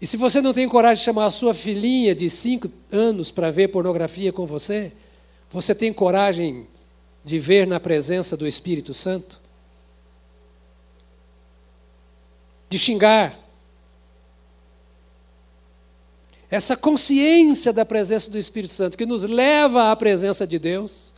[0.00, 3.50] E se você não tem coragem de chamar a sua filhinha de cinco anos para
[3.50, 4.92] ver pornografia com você,
[5.50, 6.66] você tem coragem
[7.22, 9.43] de ver na presença do Espírito Santo?
[12.68, 13.38] De xingar.
[16.50, 21.12] Essa consciência da presença do Espírito Santo que nos leva à presença de Deus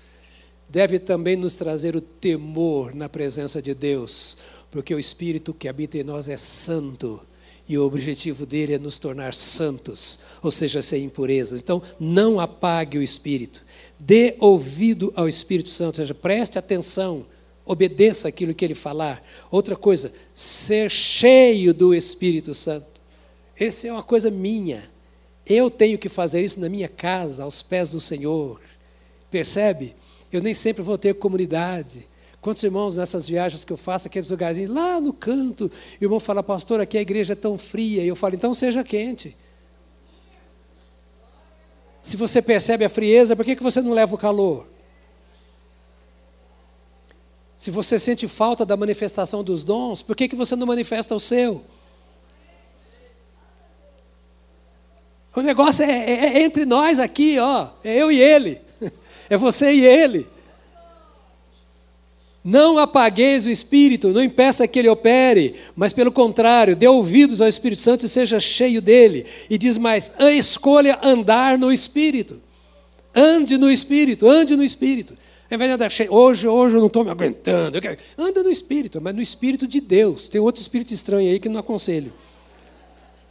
[0.68, 4.36] deve também nos trazer o temor na presença de Deus,
[4.70, 7.20] porque o Espírito que habita em nós é santo
[7.68, 11.60] e o objetivo dele é nos tornar santos, ou seja, sem impurezas.
[11.60, 13.62] Então, não apague o Espírito.
[13.98, 17.26] Dê ouvido ao Espírito Santo, ou seja, preste atenção,
[17.66, 19.22] obedeça aquilo que ele falar.
[19.50, 23.00] Outra coisa, ser cheio do Espírito Santo.
[23.58, 24.88] Essa é uma coisa minha.
[25.44, 28.60] Eu tenho que fazer isso na minha casa, aos pés do Senhor.
[29.30, 29.94] Percebe?
[30.32, 32.06] Eu nem sempre vou ter comunidade.
[32.40, 36.42] Quantos irmãos nessas viagens que eu faço, aqueles lugarzinhos lá no canto, o irmão fala,
[36.42, 38.04] pastor, aqui a igreja é tão fria.
[38.04, 39.36] E eu falo, então seja quente.
[42.02, 44.68] Se você percebe a frieza, por que, que você não leva o calor?
[47.58, 51.20] Se você sente falta da manifestação dos dons, por que, que você não manifesta o
[51.20, 51.64] seu?
[55.34, 57.68] O negócio é, é, é entre nós aqui, ó.
[57.84, 58.60] É eu e ele.
[59.28, 60.24] É você e ele.
[62.44, 67.48] Não apagueis o Espírito, não impeça que ele opere, mas pelo contrário, dê ouvidos ao
[67.48, 69.26] Espírito Santo e seja cheio dele.
[69.50, 72.40] E diz mais: escolha andar no Espírito.
[73.12, 75.16] Ande no Espírito, ande no Espírito.
[75.48, 77.80] Ao invés de andar cheio, hoje, hoje eu não estou me aguentando.
[77.80, 77.96] Quero...
[78.18, 80.28] Anda no Espírito, mas no Espírito de Deus.
[80.28, 82.12] Tem outro Espírito estranho aí que não aconselho.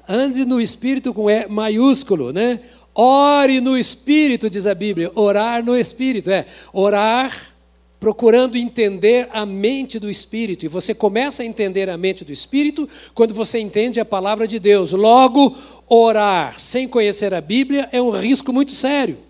[0.08, 2.62] Ande no Espírito com E maiúsculo, né?
[2.94, 5.12] Ore no Espírito, diz a Bíblia.
[5.14, 7.54] Orar no Espírito, é orar
[8.00, 10.64] procurando entender a mente do Espírito.
[10.64, 14.60] E você começa a entender a mente do Espírito quando você entende a palavra de
[14.60, 14.92] Deus.
[14.94, 15.58] Logo,
[15.90, 19.25] orar sem conhecer a Bíblia é um risco muito sério.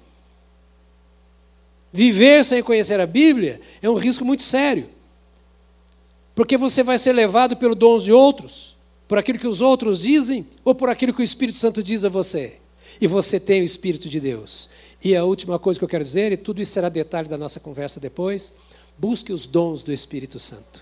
[1.96, 4.90] Viver sem conhecer a Bíblia é um risco muito sério.
[6.36, 8.76] Porque você vai ser levado pelo dons de outros,
[9.08, 12.10] por aquilo que os outros dizem ou por aquilo que o Espírito Santo diz a
[12.10, 12.58] você.
[13.00, 14.70] E você tem o Espírito de Deus.
[15.02, 17.62] E a última coisa que eu quero dizer, e tudo isso será detalhe da nossa
[17.62, 18.52] conversa depois,
[18.98, 20.82] busque os dons do Espírito Santo.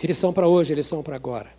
[0.00, 1.52] Eles são para hoje, eles são para agora.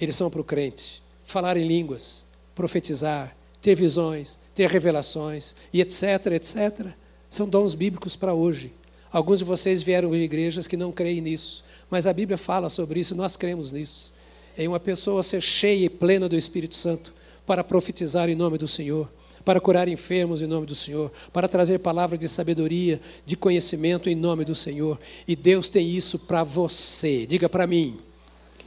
[0.00, 1.04] Eles são para o crente.
[1.22, 6.96] Falar em línguas, profetizar, ter visões, ter revelações e etc, etc.
[7.28, 8.72] São dons bíblicos para hoje.
[9.12, 13.00] Alguns de vocês vieram de igrejas que não creem nisso, mas a Bíblia fala sobre
[13.00, 14.12] isso nós cremos nisso.
[14.58, 17.12] Em uma pessoa ser cheia e plena do Espírito Santo
[17.46, 19.08] para profetizar em nome do Senhor
[19.46, 24.14] para curar enfermos em nome do Senhor, para trazer palavras de sabedoria, de conhecimento em
[24.16, 24.98] nome do Senhor.
[25.26, 27.24] E Deus tem isso para você.
[27.24, 27.96] Diga para mim,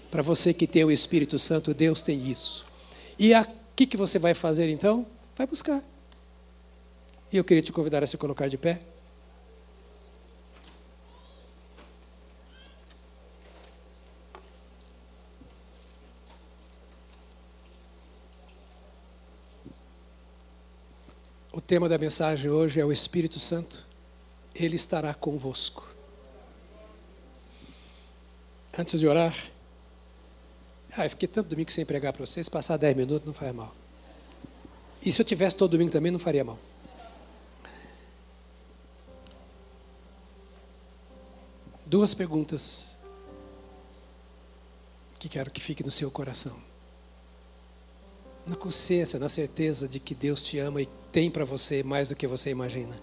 [0.10, 2.66] para você que tem o Espírito Santo, Deus tem isso.
[3.20, 3.46] E o
[3.76, 5.06] que, que você vai fazer então?
[5.36, 5.84] Vai buscar.
[7.32, 8.82] E eu queria te convidar a se colocar de pé.
[21.54, 23.86] O tema da mensagem hoje é o Espírito Santo.
[24.56, 25.88] Ele estará convosco.
[28.76, 29.52] Antes de orar,
[30.98, 33.76] ah, eu fiquei tanto domingo sem pregar para vocês, passar 10 minutos não faz mal.
[35.04, 36.58] E se eu tivesse todo domingo também, não faria mal.
[41.90, 42.98] Duas perguntas
[45.18, 46.70] que quero que fique no seu coração
[48.50, 52.16] na consciência, na certeza de que Deus te ama e tem para você mais do
[52.16, 53.00] que você imagina.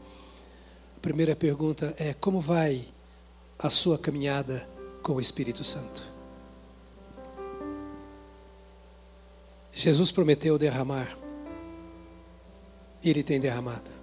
[0.96, 2.86] A primeira pergunta é: como vai
[3.56, 4.68] a sua caminhada
[5.02, 6.02] com o Espírito Santo?
[9.72, 11.16] Jesus prometeu derramar,
[13.02, 13.95] e Ele tem derramado.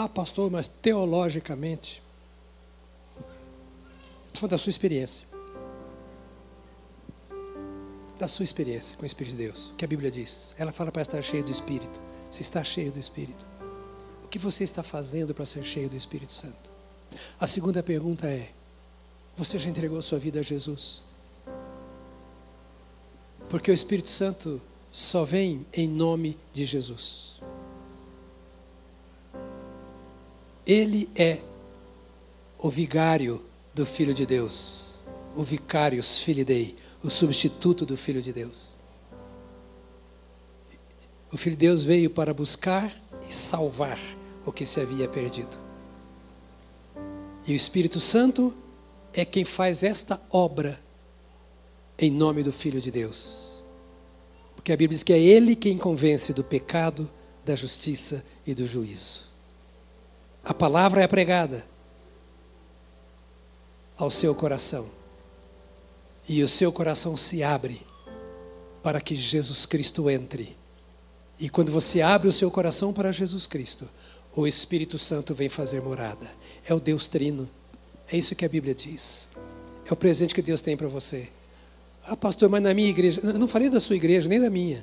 [0.00, 2.00] Ah, pastor, mas teologicamente.
[4.28, 5.26] Estou falando da sua experiência
[8.16, 10.54] da sua experiência com o Espírito de Deus, que a Bíblia diz.
[10.58, 12.00] Ela fala para estar cheio do Espírito.
[12.30, 13.44] Se está cheio do Espírito,
[14.24, 16.70] o que você está fazendo para ser cheio do Espírito Santo?
[17.40, 18.50] A segunda pergunta é:
[19.36, 21.02] você já entregou sua vida a Jesus?
[23.48, 27.27] Porque o Espírito Santo só vem em nome de Jesus.
[30.68, 31.38] Ele é
[32.58, 33.42] o vigário
[33.72, 34.96] do Filho de Deus,
[35.34, 38.74] o vicários filidei, o substituto do Filho de Deus.
[41.32, 42.94] O Filho de Deus veio para buscar
[43.26, 43.98] e salvar
[44.44, 45.56] o que se havia perdido.
[47.46, 48.52] E o Espírito Santo
[49.14, 50.78] é quem faz esta obra
[51.98, 53.62] em nome do Filho de Deus.
[54.54, 57.08] Porque a Bíblia diz que é Ele quem convence do pecado,
[57.42, 59.27] da justiça e do juízo.
[60.48, 61.62] A palavra é pregada
[63.98, 64.88] ao seu coração
[66.26, 67.82] e o seu coração se abre
[68.82, 70.56] para que Jesus Cristo entre.
[71.38, 73.86] E quando você abre o seu coração para Jesus Cristo,
[74.34, 76.26] o Espírito Santo vem fazer morada.
[76.64, 77.46] É o Deus Trino.
[78.10, 79.28] É isso que a Bíblia diz.
[79.84, 81.28] É o presente que Deus tem para você.
[82.06, 83.20] Ah, pastor, mas na minha igreja.
[83.22, 84.82] Eu não falei da sua igreja, nem da minha.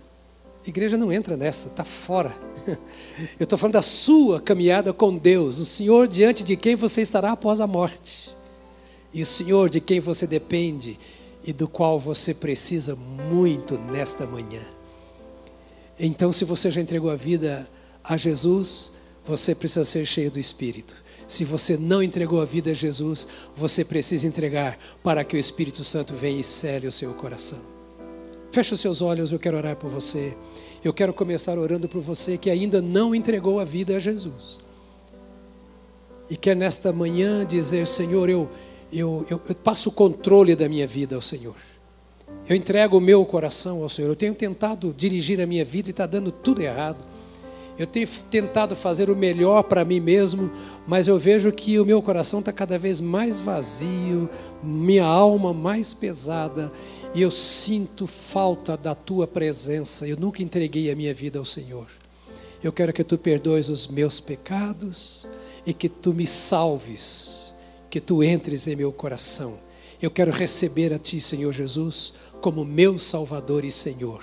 [0.65, 2.35] A igreja não entra nessa, está fora.
[3.39, 7.31] Eu estou falando da sua caminhada com Deus, o Senhor diante de quem você estará
[7.31, 8.35] após a morte.
[9.13, 10.97] E o Senhor de quem você depende
[11.43, 14.61] e do qual você precisa muito nesta manhã.
[15.99, 17.69] Então, se você já entregou a vida
[18.03, 18.93] a Jesus,
[19.23, 21.01] você precisa ser cheio do Espírito.
[21.27, 25.83] Se você não entregou a vida a Jesus, você precisa entregar para que o Espírito
[25.83, 27.74] Santo venha e cele o seu coração.
[28.55, 30.33] Feche os seus olhos, eu quero orar por você.
[30.81, 34.59] Eu quero começar orando por você que ainda não entregou a vida a Jesus.
[36.29, 38.49] E quer nesta manhã dizer: Senhor, eu,
[38.93, 41.57] eu, eu, eu passo o controle da minha vida ao Senhor.
[42.47, 44.07] Eu entrego o meu coração ao Senhor.
[44.07, 47.03] Eu tenho tentado dirigir a minha vida e está dando tudo errado.
[47.77, 50.49] Eu tenho tentado fazer o melhor para mim mesmo,
[50.87, 54.29] mas eu vejo que o meu coração está cada vez mais vazio,
[54.63, 56.71] minha alma mais pesada,
[57.15, 60.05] e eu sinto falta da tua presença.
[60.05, 61.87] Eu nunca entreguei a minha vida ao Senhor.
[62.61, 65.25] Eu quero que tu perdoes os meus pecados
[65.65, 67.55] e que tu me salves,
[67.89, 69.57] que tu entres em meu coração.
[70.01, 74.21] Eu quero receber a ti, Senhor Jesus, como meu Salvador e Senhor.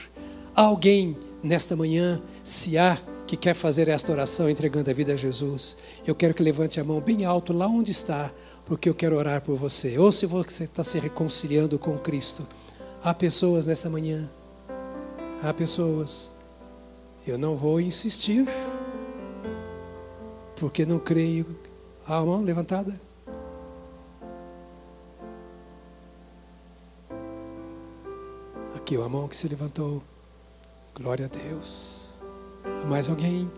[0.55, 5.17] Há alguém nesta manhã, se há que quer fazer esta oração entregando a vida a
[5.17, 8.31] Jesus, eu quero que levante a mão bem alto lá onde está,
[8.67, 9.99] porque eu quero orar por você.
[9.99, 12.47] Ou se você está se reconciliando com Cristo
[13.05, 14.31] Há pessoas nessa manhã,
[15.43, 16.31] há pessoas,
[17.27, 18.47] eu não vou insistir,
[20.55, 21.45] porque não creio.
[22.07, 23.01] Há a mão levantada?
[28.77, 30.01] Aqui, a mão que se levantou.
[30.95, 32.17] Glória a Deus.
[32.87, 33.51] Mais alguém?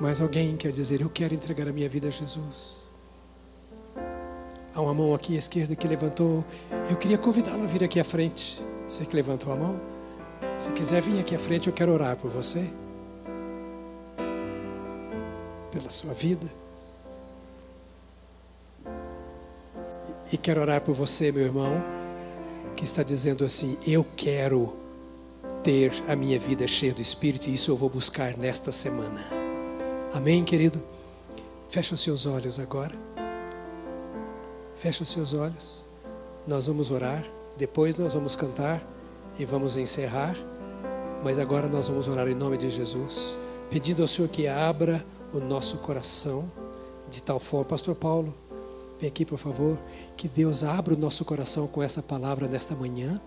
[0.00, 2.85] Mais alguém quer dizer, eu quero entregar a minha vida a Jesus.
[4.76, 6.44] Há uma mão aqui à esquerda que levantou.
[6.90, 8.62] Eu queria convidá-lo a vir aqui à frente.
[8.86, 9.80] Você que levantou a mão.
[10.58, 12.68] Se quiser vir aqui à frente, eu quero orar por você.
[15.72, 16.46] Pela sua vida.
[20.30, 21.82] E quero orar por você, meu irmão,
[22.76, 24.76] que está dizendo assim: Eu quero
[25.62, 29.24] ter a minha vida cheia do Espírito e isso eu vou buscar nesta semana.
[30.12, 30.82] Amém, querido?
[31.70, 33.15] Fecha os seus olhos agora.
[34.78, 35.84] Feche os seus olhos.
[36.46, 37.24] Nós vamos orar.
[37.56, 38.86] Depois nós vamos cantar
[39.38, 40.36] e vamos encerrar.
[41.24, 43.38] Mas agora nós vamos orar em nome de Jesus,
[43.70, 46.50] pedindo ao Senhor que abra o nosso coração
[47.10, 47.64] de tal forma.
[47.64, 48.34] Pastor Paulo,
[49.00, 49.78] vem aqui por favor.
[50.16, 53.20] Que Deus abra o nosso coração com essa palavra nesta manhã,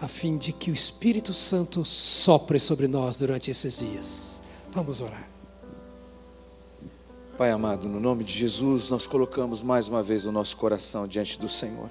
[0.00, 4.40] a fim de que o Espírito Santo sopre sobre nós durante esses dias.
[4.70, 5.37] Vamos orar.
[7.38, 11.38] Pai amado, no nome de Jesus, nós colocamos mais uma vez o nosso coração diante
[11.38, 11.88] do Senhor.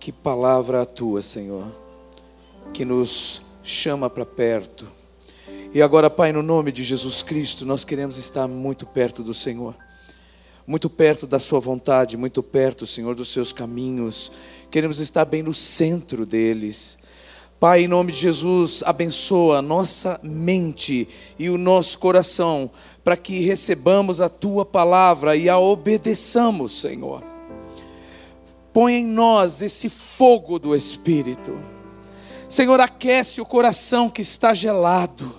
[0.00, 1.64] Que palavra a tua, Senhor,
[2.74, 4.88] que nos chama para perto.
[5.72, 9.76] E agora, Pai, no nome de Jesus Cristo, nós queremos estar muito perto do Senhor,
[10.66, 14.32] muito perto da Sua vontade, muito perto, Senhor, dos seus caminhos.
[14.68, 16.98] Queremos estar bem no centro deles.
[17.62, 21.06] Pai, em nome de Jesus, abençoa nossa mente
[21.38, 22.68] e o nosso coração
[23.04, 27.22] para que recebamos a tua palavra e a obedeçamos, Senhor.
[28.72, 31.56] Põe em nós esse fogo do Espírito.
[32.48, 35.32] Senhor, aquece o coração que está gelado.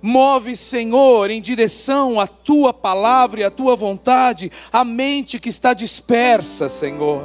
[0.00, 5.74] Move, Senhor, em direção à tua palavra e à tua vontade, a mente que está
[5.74, 7.24] dispersa, Senhor.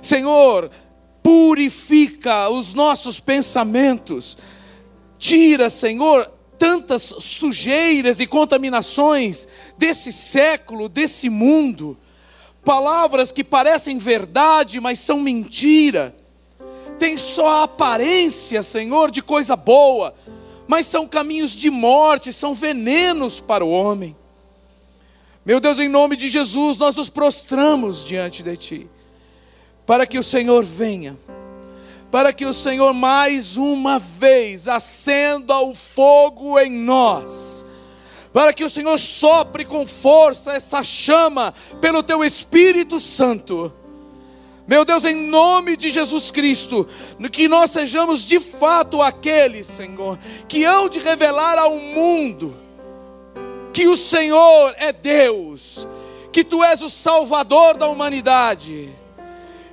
[0.00, 0.70] Senhor,
[1.30, 4.36] purifica os nossos pensamentos.
[5.16, 6.28] Tira, Senhor,
[6.58, 9.46] tantas sujeiras e contaminações
[9.78, 11.96] desse século, desse mundo,
[12.64, 16.16] palavras que parecem verdade, mas são mentira,
[16.98, 20.12] tem só a aparência, Senhor, de coisa boa,
[20.66, 24.16] mas são caminhos de morte, são venenos para o homem.
[25.46, 28.90] Meu Deus, em nome de Jesus, nós nos prostramos diante de Ti,
[29.90, 31.18] para que o Senhor venha.
[32.12, 37.66] Para que o Senhor mais uma vez acenda o fogo em nós,
[38.32, 43.72] para que o Senhor sopre com força essa chama pelo teu Espírito Santo.
[44.64, 46.86] Meu Deus, em nome de Jesus Cristo,
[47.32, 52.56] que nós sejamos de fato aqueles, Senhor, que hão de revelar ao mundo
[53.72, 55.88] que o Senhor é Deus,
[56.30, 58.99] que tu és o Salvador da humanidade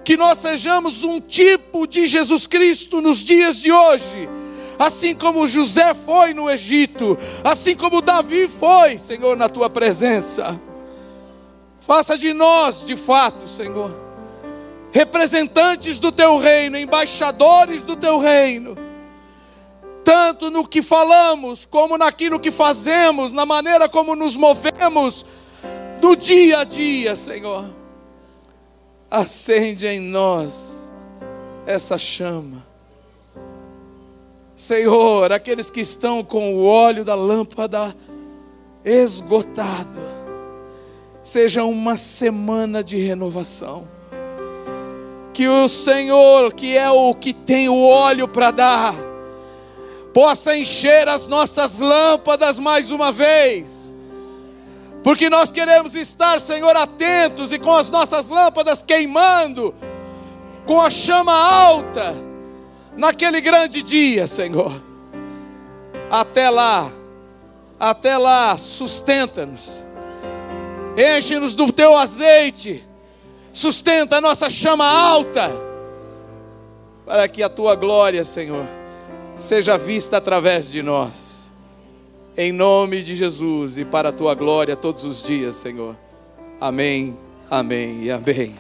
[0.08, 4.30] que nós sejamos um tipo de Jesus Cristo nos dias de hoje,
[4.80, 10.58] assim como José foi no Egito, assim como Davi foi, Senhor, na tua presença.
[11.82, 13.94] Faça de nós, de fato, Senhor,
[14.94, 18.78] representantes do teu reino, embaixadores do teu reino,
[20.06, 25.26] tanto no que falamos, como naquilo que fazemos, na maneira como nos movemos,
[26.00, 27.77] do dia a dia, Senhor.
[29.10, 30.94] Acende em nós
[31.66, 32.68] essa chama
[34.58, 37.96] Senhor, aqueles que estão com o óleo da lâmpada
[38.84, 40.00] esgotado,
[41.22, 43.88] seja uma semana de renovação.
[45.32, 48.96] Que o Senhor, que é o que tem o óleo para dar,
[50.12, 53.96] possa encher as nossas lâmpadas mais uma vez.
[55.08, 59.74] Porque nós queremos estar, Senhor, atentos e com as nossas lâmpadas queimando,
[60.66, 62.14] com a chama alta
[62.98, 64.70] naquele grande dia, Senhor.
[66.12, 66.92] Até lá,
[67.80, 69.82] até lá, sustenta-nos,
[70.98, 72.86] enche-nos do teu azeite,
[73.54, 75.50] sustenta a nossa chama alta,
[77.06, 78.66] para que a tua glória, Senhor,
[79.38, 81.37] seja vista através de nós,
[82.38, 85.96] em nome de Jesus e para a tua glória todos os dias, Senhor.
[86.62, 87.18] Amém,
[87.50, 88.56] amém e amém.